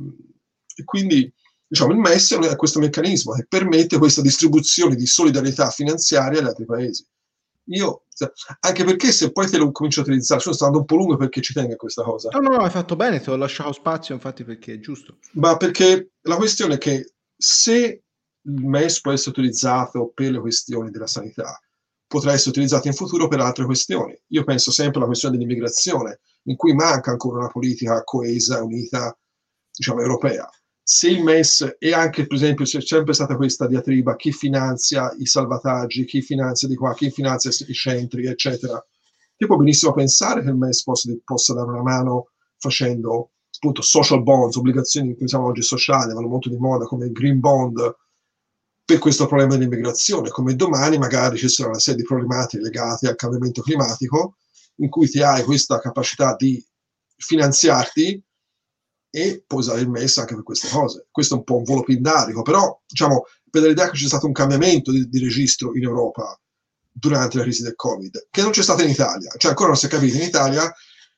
[0.75, 1.31] e quindi
[1.67, 6.65] diciamo, il MES è questo meccanismo che permette questa distribuzione di solidarietà finanziaria agli altri
[6.65, 7.05] paesi.
[7.69, 8.03] Io,
[8.61, 11.41] anche perché se poi te lo comincio a utilizzare, sono stato un po' lungo perché
[11.41, 12.29] ci tengo a questa cosa.
[12.31, 15.17] No, no, no, hai fatto bene, ti ho lasciato spazio, infatti, perché è giusto.
[15.33, 18.03] Ma perché la questione è che se
[18.41, 21.61] il MES può essere utilizzato per le questioni della sanità,
[22.07, 24.17] potrà essere utilizzato in futuro per altre questioni.
[24.27, 29.15] Io penso sempre alla questione dell'immigrazione, in cui manca ancora una politica coesa, unita,
[29.73, 30.49] diciamo, europea
[30.89, 35.25] se il MES e anche per esempio c'è sempre stata questa diatriba chi finanzia i
[35.25, 38.81] salvataggi, chi finanzia di qua, chi finanzia i centri, eccetera.
[39.35, 44.23] Io può benissimo pensare che il MES possa, possa dare una mano facendo appunto social
[44.23, 47.95] bonds, obbligazioni che usiamo oggi sociali, vanno molto di moda come il green bond
[48.85, 53.17] per questo problema dell'immigrazione, come domani magari ci sarà una serie di problematiche legate al
[53.17, 54.37] cambiamento climatico
[54.75, 56.65] in cui ti hai questa capacità di
[57.17, 58.23] finanziarti
[59.09, 61.07] e può usare il MES anche per queste cose.
[61.11, 64.33] Questo è un po' un volo pindarico, però diciamo, per l'idea che c'è stato un
[64.33, 66.39] cambiamento di, di, registro in Europa
[66.91, 69.31] durante la crisi del Covid, che non c'è stato in Italia.
[69.37, 70.71] Cioè ancora non si è capito in Italia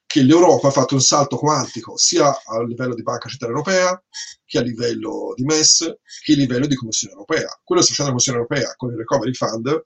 [0.05, 4.01] che l'Europa ha fatto un salto quantico sia a livello di Banca Centrale Europea
[4.43, 7.59] che a livello di MES che a livello di Commissione Europea.
[7.63, 9.85] Quello che sta facendo la Commissione Europea con il Recovery Fund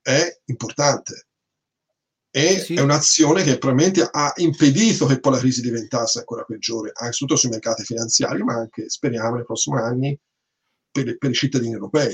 [0.00, 1.26] è importante
[2.36, 2.74] e sì.
[2.74, 7.48] è un'azione che probabilmente ha impedito che poi la crisi diventasse ancora peggiore, anzitutto sui
[7.48, 10.18] mercati finanziari, ma anche, speriamo, nei prossimi anni
[10.90, 12.12] per, per i cittadini europei.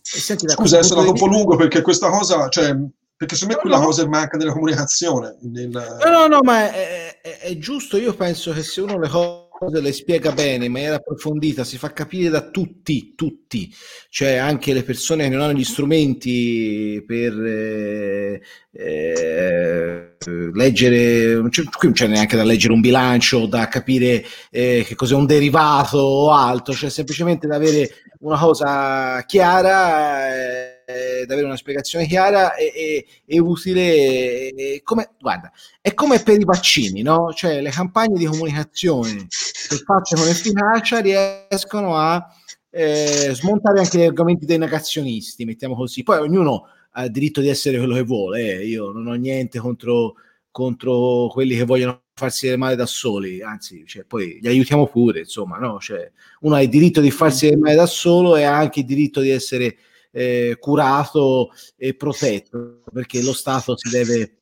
[0.00, 2.74] Senti, Scusa, è stato un po' lungo perché questa cosa, cioè,
[3.14, 3.84] perché secondo me quella no.
[3.84, 5.36] cosa manca nella comunicazione.
[5.42, 5.68] Nel...
[5.68, 7.98] No, no, no, ma è, è, è, giusto.
[7.98, 11.92] Io penso che se uno le cose le spiega bene in maniera approfondita, si fa
[11.92, 13.72] capire da tutti, tutti,
[14.08, 18.40] cioè anche le persone che non hanno gli strumenti per eh,
[18.72, 20.16] eh,
[20.54, 25.14] leggere, c'è, qui non c'è neanche da leggere un bilancio, da capire eh, che cos'è
[25.14, 27.90] un derivato o altro, cioè semplicemente da avere
[28.20, 34.50] una cosa chiara eh, avere una spiegazione chiara e, e, e utile.
[34.50, 37.32] E come, guarda, è come per i vaccini, no?
[37.32, 42.24] Cioè le campagne di comunicazione che fatte con efficacia riescono a
[42.70, 46.02] eh, smontare anche gli argomenti dei negazionisti, mettiamo così.
[46.02, 48.66] Poi ognuno ha il diritto di essere quello che vuole, eh.
[48.66, 50.14] io non ho niente contro,
[50.50, 55.20] contro quelli che vogliono farsi del male da soli, anzi, cioè, poi li aiutiamo pure,
[55.20, 55.78] insomma, no?
[55.78, 56.10] Cioè,
[56.40, 59.20] uno ha il diritto di farsi del male da solo e ha anche il diritto
[59.20, 59.76] di essere
[60.10, 64.40] eh, curato e protetto, perché lo Stato si deve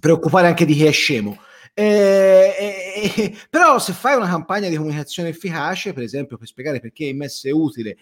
[0.00, 1.38] preoccupare anche di chi è scemo.
[1.74, 7.12] Eh, eh, però se fai una campagna di comunicazione efficace, per esempio per spiegare perché
[7.12, 7.96] MES è utile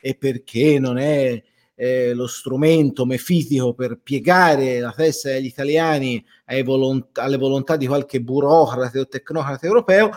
[0.00, 1.42] e perché non è
[1.74, 6.24] eh, lo strumento mefitico per piegare la testa degli italiani
[6.62, 10.10] volont- alle volontà di qualche burocrate o tecnocrate europeo,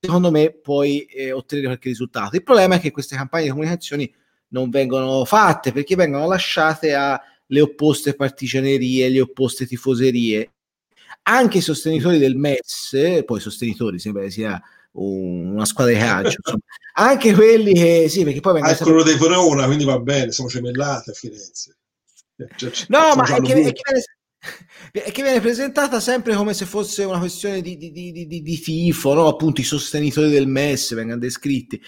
[0.00, 2.36] secondo me puoi eh, ottenere qualche risultato.
[2.36, 4.10] Il problema è che queste campagne di comunicazione
[4.50, 10.52] non vengono fatte perché vengono lasciate alle opposte partigianerie, alle opposte tifoserie.
[11.22, 14.60] Anche i sostenitori del MES, poi sostenitori sembra che sia
[14.92, 16.38] una squadra di calcio,
[16.94, 18.74] anche quelli che sì, perché poi vengono.
[18.74, 21.76] Ah, quello dei Verona, quindi va bene, siamo gemellati a Firenze.
[22.56, 23.72] Cioè, no, ma è che, è, che viene,
[24.92, 29.12] è che, viene, presentata sempre come se fosse una questione di, di, di, di tifo,
[29.12, 29.28] no?
[29.28, 31.80] appunto i sostenitori del MES vengono descritti.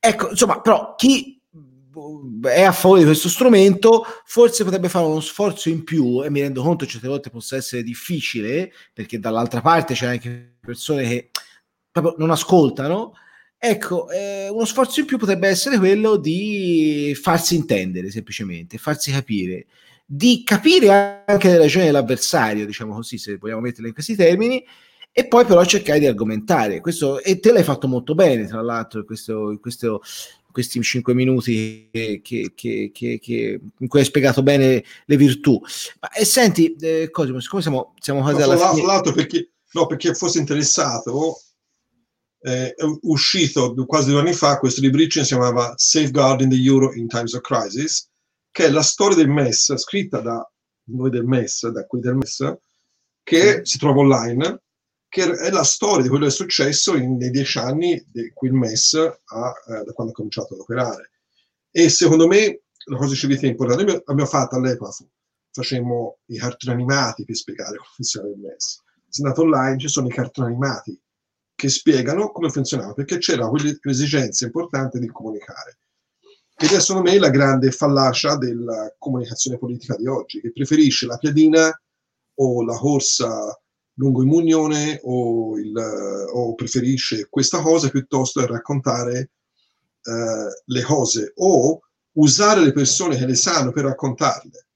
[0.00, 1.35] Ecco, insomma, però chi
[2.42, 6.40] è a favore di questo strumento, forse potrebbe fare uno sforzo in più e mi
[6.40, 11.30] rendo conto che certe volte possa essere difficile perché dall'altra parte c'è anche persone che
[11.90, 13.14] proprio non ascoltano.
[13.58, 19.66] Ecco, eh, uno sforzo in più potrebbe essere quello di farsi intendere semplicemente, farsi capire,
[20.04, 24.64] di capire anche le ragioni dell'avversario, diciamo così, se vogliamo metterle in questi termini,
[25.10, 26.80] e poi però cercare di argomentare.
[26.80, 30.02] Questo, e te l'hai fatto molto bene, tra l'altro, questo, questo,
[30.56, 35.60] questi cinque minuti che, che, che, che, in cui hai spiegato bene le virtù.
[36.00, 38.86] Ma, e senti, eh, Cosimo, siccome siamo, siamo quasi no, alla fine...
[38.86, 41.38] L'altro perché, no, perché fosse interessato,
[42.40, 47.06] eh, è uscito quasi due anni fa questo libriccio si chiamava Safeguarding the Euro in
[47.06, 48.08] Times of Crisis,
[48.50, 50.50] che è la storia del MES, scritta da
[50.84, 52.56] noi del MES, da qui del MES,
[53.22, 54.62] che si trova online,
[55.16, 58.48] che è la storia di quello che è successo in, nei dieci anni di cui
[58.48, 61.12] il MES ha, eh, da quando ha cominciato ad operare.
[61.70, 64.90] E secondo me la cosa che ci importante, noi abbiamo fatto all'epoca,
[65.52, 68.82] facemmo i cartoni animati per spiegare come funziona il MES.
[69.08, 71.00] Se andate online ci sono i cartoni animati
[71.54, 75.78] che spiegano come funzionava, perché c'era quell'esigenza importante di comunicare.
[76.58, 81.16] Ed è secondo me la grande fallacia della comunicazione politica di oggi, che preferisce la
[81.16, 81.72] piadina
[82.34, 83.58] o la corsa
[83.96, 89.30] lungo il mugnone o, il, o preferisce questa cosa piuttosto che raccontare
[90.02, 91.80] uh, le cose o
[92.12, 94.66] usare le persone che le sanno per raccontarle.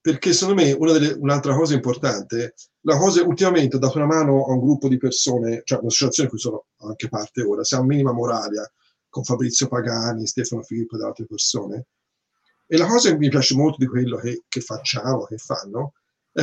[0.00, 4.52] Perché secondo me delle, un'altra cosa importante, la cosa ultimamente ho dato una mano a
[4.52, 8.70] un gruppo di persone, cioè un'associazione di cui sono anche parte ora, siamo Minima Moralia,
[9.08, 11.86] con Fabrizio Pagani, Stefano Filippo e altre persone.
[12.66, 15.94] E la cosa che mi piace molto di quello che, che facciamo, che fanno,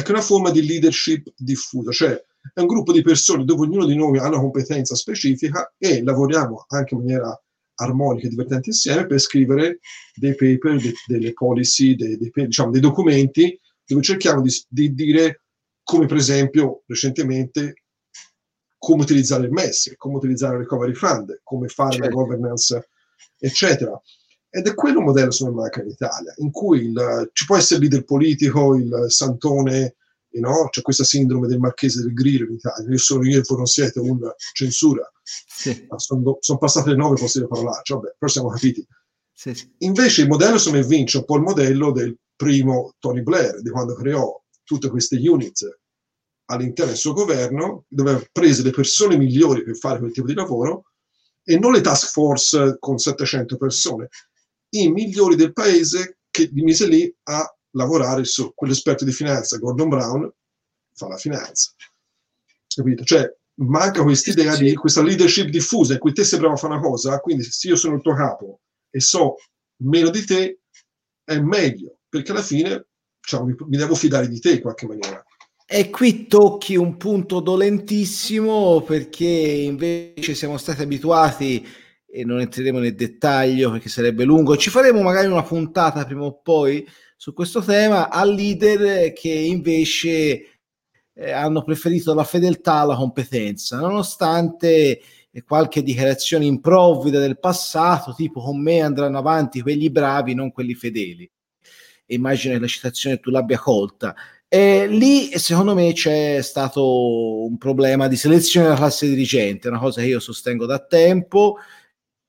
[0.01, 3.95] è una forma di leadership diffusa, cioè è un gruppo di persone dove ognuno di
[3.95, 7.41] noi ha una competenza specifica e lavoriamo anche in maniera
[7.75, 9.79] armonica e divertente insieme per scrivere
[10.15, 15.43] dei paper, de, delle policy, dei, dei, diciamo, dei, documenti dove cerchiamo di, di, dire
[15.83, 17.83] come per esempio recentemente
[18.77, 22.07] come utilizzare il MES, come utilizzare il recovery fund, come fare certo.
[22.07, 22.89] la governance,
[23.37, 24.01] eccetera.
[24.55, 27.89] Ed è quello modello che manca in Italia, in cui il, ci può essere il
[27.89, 29.95] leader politico, il santone,
[30.29, 30.69] know?
[30.69, 32.87] c'è questa sindrome del marchese del Grillo in Italia.
[32.87, 35.11] Io sono io e voi non siete una censura.
[35.23, 35.87] Sì.
[35.95, 38.85] Sono, sono, passate le nove possibili parolacce, vabbè, però siamo capiti.
[39.33, 39.73] Sì, sì.
[39.79, 43.71] Invece il modello secondo me vince un po' il modello del primo Tony Blair, di
[43.71, 45.67] quando creò tutte queste units
[46.45, 50.35] all'interno del suo governo, dove ha preso le persone migliori per fare quel tipo di
[50.35, 50.85] lavoro
[51.43, 54.09] e non le task force con 700 persone,
[54.81, 59.89] i migliori del paese che li mise lì a lavorare su quell'esperto di finanza, Gordon
[59.89, 60.31] Brown,
[60.93, 61.71] fa la finanza.
[62.67, 63.03] Capito?
[63.03, 66.73] Cioè, manca questa idea di questa leadership diffusa in cui te sei bravo a fare
[66.73, 69.35] una cosa, quindi se io sono il tuo capo e so
[69.83, 70.59] meno di te,
[71.23, 72.87] è meglio, perché alla fine
[73.21, 75.23] diciamo, mi, mi devo fidare di te in qualche maniera.
[75.65, 81.65] E qui tocchi un punto dolentissimo perché invece siamo stati abituati
[82.15, 84.55] e non entreremo nel dettaglio perché sarebbe lungo.
[84.55, 86.87] Ci faremo magari una puntata prima o poi
[87.17, 90.59] su questo tema a leader che invece
[91.11, 95.01] eh, hanno preferito la fedeltà alla competenza, nonostante
[95.43, 101.27] qualche dichiarazione improvvida del passato, tipo con me andranno avanti quelli bravi, non quelli fedeli.
[102.07, 104.13] immagino che la citazione tu l'abbia colta.
[104.47, 110.01] E lì, secondo me, c'è stato un problema di selezione della classe dirigente, una cosa
[110.01, 111.57] che io sostengo da tempo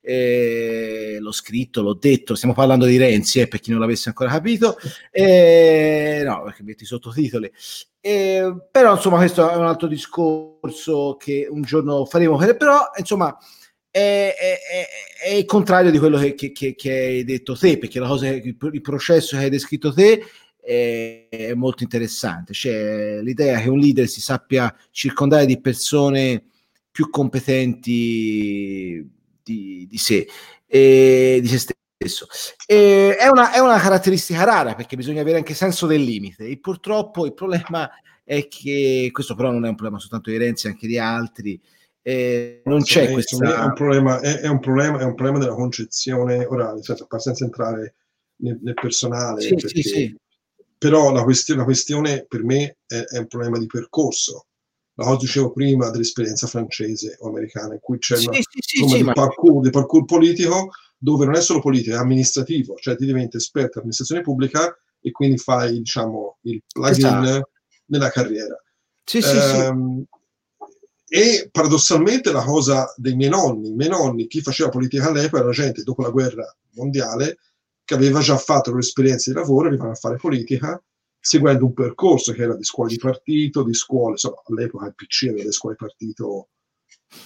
[0.07, 4.31] eh, l'ho scritto, l'ho detto, stiamo parlando di Renzi, eh, per chi non l'avesse ancora
[4.31, 4.77] capito,
[5.11, 7.51] eh, no, perché metti i sottotitoli.
[8.01, 13.35] Eh, però, insomma, questo è un altro discorso che un giorno faremo, però, insomma,
[13.91, 14.59] è, è,
[15.23, 18.29] è, è il contrario di quello che, che, che, hai detto te, perché la cosa,
[18.29, 20.23] il, il processo che hai descritto te
[20.61, 22.53] è molto interessante.
[22.53, 26.45] C'è l'idea che un leader si sappia circondare di persone
[26.91, 29.13] più competenti
[29.45, 30.27] di, di sé,
[30.67, 31.59] e di se
[32.05, 32.27] stesso.
[32.67, 36.47] E è, una, è una caratteristica rara perché bisogna avere anche senso del limite.
[36.47, 37.89] E purtroppo il problema
[38.25, 41.61] è che questo però non è un problema soltanto di Renzi, anche di altri.
[42.03, 43.63] Eh, non c'è è, questa...
[43.63, 47.45] È un, problema, è, è, un problema, è un problema della concezione orale, senza, senza
[47.45, 47.95] entrare
[48.37, 49.41] nel, nel personale.
[49.41, 50.17] Sì, perché, sì.
[50.77, 54.47] Però la questione, la questione, per me è, è un problema di percorso
[54.95, 58.91] la cosa dicevo prima dell'esperienza francese o americana, in cui c'è sì, una, sì, insomma,
[58.91, 59.13] sì, di, ma...
[59.13, 63.73] parkour, di parkour politico dove non è solo politico, è amministrativo, cioè ti diventi esperto
[63.75, 67.51] in amministrazione pubblica e quindi fai diciamo, il plugin esatto.
[67.87, 68.57] nella carriera.
[69.05, 70.05] Sì, sì, ehm,
[71.07, 75.51] e paradossalmente la cosa dei miei nonni, i miei nonni, chi faceva politica all'epoca era
[75.51, 77.39] gente dopo la guerra mondiale
[77.85, 80.83] che aveva già fatto l'esperienza di lavoro, arrivava a fare politica
[81.27, 85.29] seguendo un percorso che era di scuole di partito, di scuole, insomma, all'epoca il PC
[85.29, 86.49] aveva le scuole di partito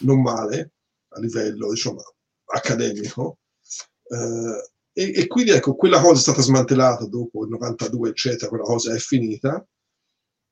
[0.03, 0.75] non male
[1.09, 2.01] a livello diciamo,
[2.45, 3.39] accademico.
[4.05, 8.63] Eh, e, e, quindi ecco, quella cosa è stata smantellata dopo il 92, eccetera, quella
[8.63, 9.67] cosa è finita.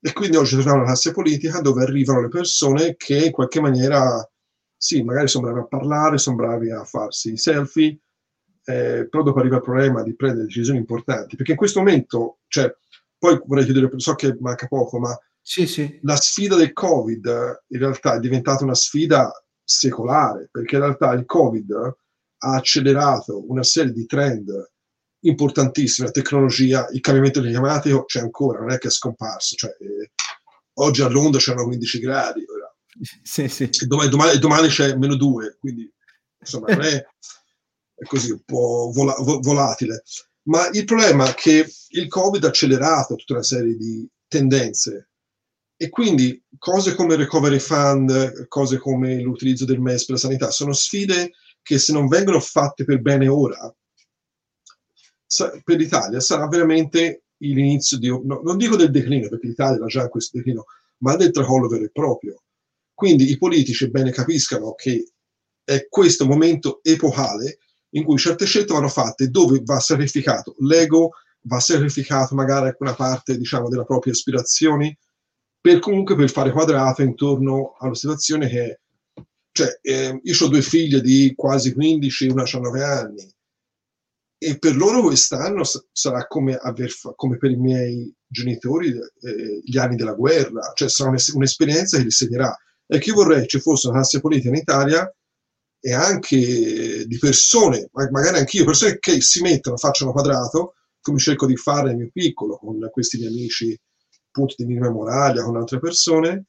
[0.01, 4.29] E quindi oggi troviamo una classe politica dove arrivano le persone che in qualche maniera,
[4.77, 8.01] sì, magari sono bravi a parlare, sono bravi a farsi i selfie,
[8.65, 12.75] eh, però dopo arriva il problema di prendere decisioni importanti, perché in questo momento, cioè,
[13.27, 15.99] poi vorrei chiudere, so che manca poco, ma sì, sì.
[16.03, 17.27] la sfida del Covid
[17.68, 19.33] in realtà è diventata una sfida
[19.64, 21.72] secolare, perché in realtà il Covid
[22.39, 24.51] ha accelerato una serie di trend
[25.20, 30.12] importantissimi, la tecnologia, il cambiamento climatico c'è ancora, non è che è scomparso, cioè, eh,
[30.74, 32.72] oggi a Londra c'erano 15 gradi, ora.
[33.22, 33.68] Sì, sì.
[33.87, 35.93] Domani, domani, domani, c'è meno 2, quindi
[36.39, 36.95] insomma non è,
[37.95, 40.03] è così un po' vola, volatile.
[40.49, 45.11] Ma il problema è che il Covid ha accelerato tutta una serie di tendenze
[45.77, 50.51] e quindi cose come il recovery fund, cose come l'utilizzo del MES per la sanità,
[50.51, 51.33] sono sfide
[51.63, 53.75] che se non vengono fatte per bene ora,
[55.65, 60.03] per l'Italia sarà veramente l'inizio di, no, non dico del declino, perché l'Italia era già
[60.03, 60.65] in questo declino,
[60.99, 62.43] ma del tracollo vero e proprio.
[62.95, 65.13] Quindi i politici bene capiscano che
[65.63, 67.59] è questo momento epocale
[67.91, 71.11] in cui certe scelte vanno fatte dove va sacrificato l'ego,
[71.43, 74.97] va sacrificato magari una parte diciamo, delle proprie aspirazioni,
[75.61, 78.80] per comunque per fare quadrato intorno a una situazione che
[79.57, 83.34] cioè eh, io ho due figlie di quasi 15 una ha 9 anni
[84.39, 85.62] e per loro quest'anno
[85.93, 91.09] sarà come, aver, come per i miei genitori eh, gli anni della guerra, cioè sarà
[91.09, 92.55] un'esperienza che li segnerà.
[92.87, 95.11] E che io vorrei ci fosse una classe politica in Italia
[95.81, 101.57] e anche di persone, magari anch'io, persone che si mettono, facciano quadrato, come cerco di
[101.57, 103.79] fare nel mio piccolo, con questi miei amici,
[104.29, 106.47] appunto di minima morale, con altre persone,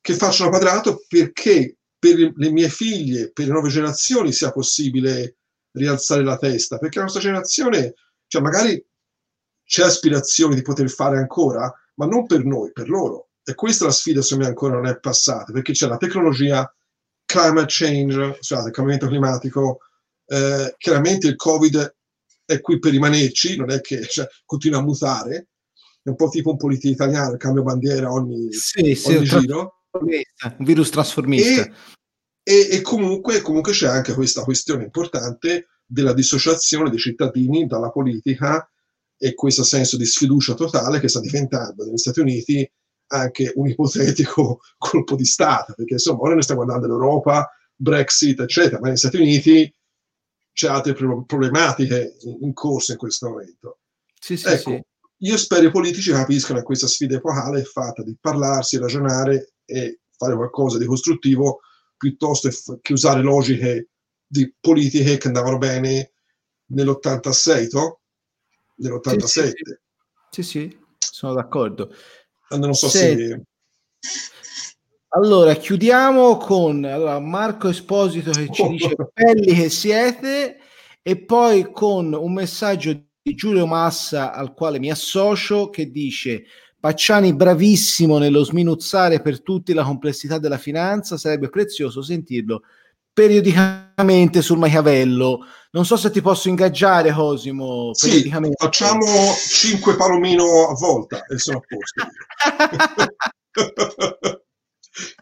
[0.00, 5.36] che facciano quadrato perché per le mie figlie, per le nuove generazioni sia possibile
[5.72, 7.94] rialzare la testa, perché la nostra generazione,
[8.26, 8.84] cioè magari
[9.64, 13.30] c'è aspirazione di poter fare ancora, ma non per noi, per loro.
[13.42, 16.68] E questa è la sfida, secondo me, ancora non è passata, perché c'è la tecnologia,
[17.26, 19.78] climate change, scusate, il cambiamento climatico,
[20.26, 21.94] eh, chiaramente il Covid
[22.46, 25.48] è qui per rimanerci, non è che cioè, continua a mutare,
[26.02, 29.82] è un po' tipo un politico italiano, cambia bandiera ogni, sì, sì, ogni giro.
[29.90, 31.62] Un virus trasformista.
[31.62, 31.72] E,
[32.42, 38.68] e, e comunque, comunque c'è anche questa questione importante della dissociazione dei cittadini dalla politica
[39.18, 42.70] e questo senso di sfiducia totale che sta diventando negli Stati Uniti
[43.08, 48.80] anche un ipotetico colpo di Stato, perché insomma ora noi stiamo guardando l'Europa, Brexit, eccetera,
[48.80, 49.74] ma negli Stati Uniti
[50.52, 53.80] c'è altre problematiche in corso in questo momento.
[54.18, 54.82] Sì, sì, ecco, sì.
[55.20, 60.00] Io spero i politici capiscano che questa sfida epocale è fatta di parlarsi, ragionare e
[60.16, 61.60] fare qualcosa di costruttivo
[61.96, 62.50] piuttosto
[62.80, 63.88] che usare logiche
[64.26, 66.12] di politiche che andavano bene
[66.66, 68.00] nell'86, to?
[68.76, 69.26] nell'87.
[69.26, 69.54] Sì
[70.30, 71.94] sì, sì, sì, sono d'accordo.
[72.50, 73.42] Non so se...
[75.08, 80.58] Allora, chiudiamo con allora, Marco Esposito che ci dice belli che siete
[81.00, 82.92] e poi con un messaggio
[83.22, 86.44] di Giulio Massa al quale mi associo che dice
[86.78, 92.62] Pacciani bravissimo nello sminuzzare per tutti la complessità della finanza, sarebbe prezioso sentirlo
[93.16, 95.46] periodicamente sul Machiavello.
[95.70, 97.94] Non so se ti posso ingaggiare, Cosimo.
[97.94, 102.04] Sì, facciamo 5 palomino a volta e sono a posto.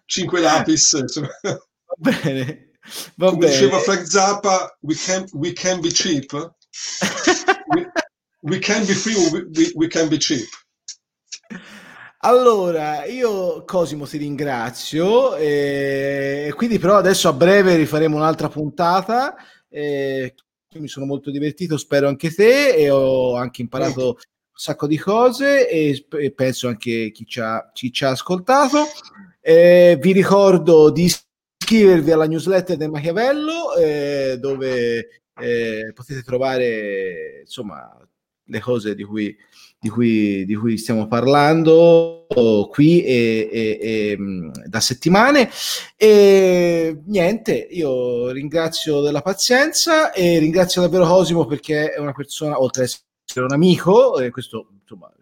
[0.07, 1.01] 5 lapis.
[1.41, 1.61] Va
[1.97, 2.73] bene.
[3.15, 3.53] Va Come bene.
[3.53, 6.33] diceva Frank Zappa, we can, we can be cheap.
[7.69, 7.87] we,
[8.43, 9.15] we can be free,
[9.55, 10.49] we, we can be cheap.
[12.27, 19.35] Allora, io Cosimo ti ringrazio, e quindi però adesso a breve rifaremo un'altra puntata.
[19.69, 20.35] Eh,
[20.77, 24.15] mi sono molto divertito, spero anche te, e ho anche imparato un
[24.55, 28.87] sacco di cose e, e penso anche chi ci ha, chi ci ha ascoltato.
[29.43, 31.13] Eh, vi ricordo di
[31.59, 37.99] iscrivervi alla newsletter del Machiavello, eh, dove eh, potete trovare insomma
[38.47, 39.37] le cose di cui
[39.85, 42.27] di cui, di cui stiamo parlando
[42.71, 44.19] qui e, e, e,
[44.65, 45.51] da settimane.
[45.95, 52.85] E niente, io ringrazio della pazienza e ringrazio davvero Cosimo perché è una persona, oltre
[52.85, 55.13] ad essere un amico, e questo insomma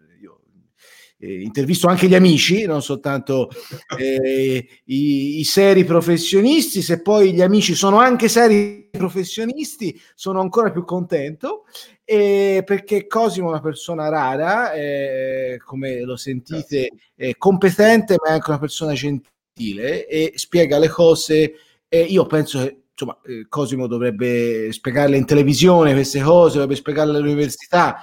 [1.23, 3.49] eh, intervisto anche gli amici, non soltanto
[3.97, 10.71] eh, i, i, seri professionisti, se poi gli amici sono anche seri professionisti, sono ancora
[10.71, 11.63] più contento
[12.03, 18.33] e perché Cosimo è una persona rara, eh, come lo sentite, è competente, ma è
[18.33, 21.53] anche una persona gentile e spiega le cose.
[21.87, 27.17] E io penso che insomma, eh, Cosimo dovrebbe spiegarle in televisione queste cose, dovrebbe spiegarle
[27.17, 27.97] all'università.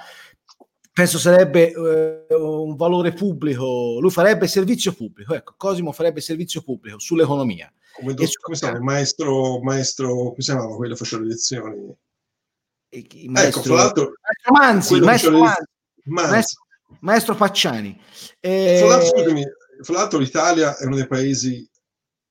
[0.93, 6.99] Penso sarebbe eh, un valore pubblico, lui farebbe servizio pubblico, ecco, Cosimo farebbe servizio pubblico
[6.99, 7.71] sull'economia.
[7.93, 8.79] Come, do, come si chiama?
[8.79, 11.95] Maestro, maestro, come si chiamava quello che faceva le lezioni?
[13.27, 15.63] Maestro, ecco, fra l'altro, maestro Manzi, maestro, Manzi,
[16.03, 16.31] Manzi.
[16.31, 16.65] Maestro,
[16.99, 18.01] maestro, Pacciani.
[18.39, 18.77] E...
[18.79, 19.43] Fra, l'altro, scusami,
[19.81, 21.69] fra l'altro l'Italia è uno dei paesi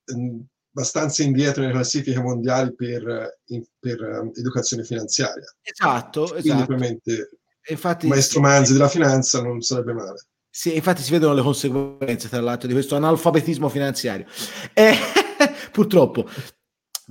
[0.04, 0.40] mh,
[0.72, 5.44] abbastanza indietro nelle classifiche mondiali per, in, per um, educazione finanziaria.
[5.62, 6.72] Esatto, Quindi esatto.
[6.72, 7.30] Ovviamente
[7.68, 10.26] infatti, maestro Manzi della finanza non sarebbe male.
[10.52, 14.26] Sì, infatti si vedono le conseguenze, tra l'altro, di questo analfabetismo finanziario.
[14.74, 14.94] E,
[15.70, 16.28] purtroppo.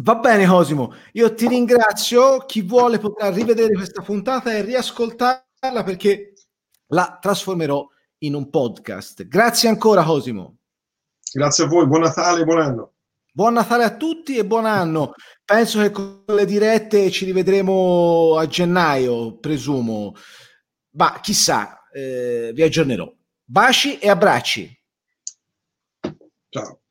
[0.01, 0.93] Va bene, Cosimo.
[1.13, 2.39] Io ti ringrazio.
[2.39, 6.33] Chi vuole potrà rivedere questa puntata e riascoltarla perché
[6.87, 7.87] la trasformerò
[8.19, 9.27] in un podcast.
[9.27, 10.57] Grazie ancora, Cosimo.
[11.31, 11.87] Grazie a voi.
[11.87, 12.93] Buon Natale buon anno.
[13.39, 15.13] Buon Natale a tutti e buon anno.
[15.45, 20.13] Penso che con le dirette ci rivedremo a gennaio, presumo.
[20.95, 23.09] Ma chissà, eh, vi aggiornerò.
[23.41, 24.83] Baci e abbracci.
[26.49, 26.81] Ciao.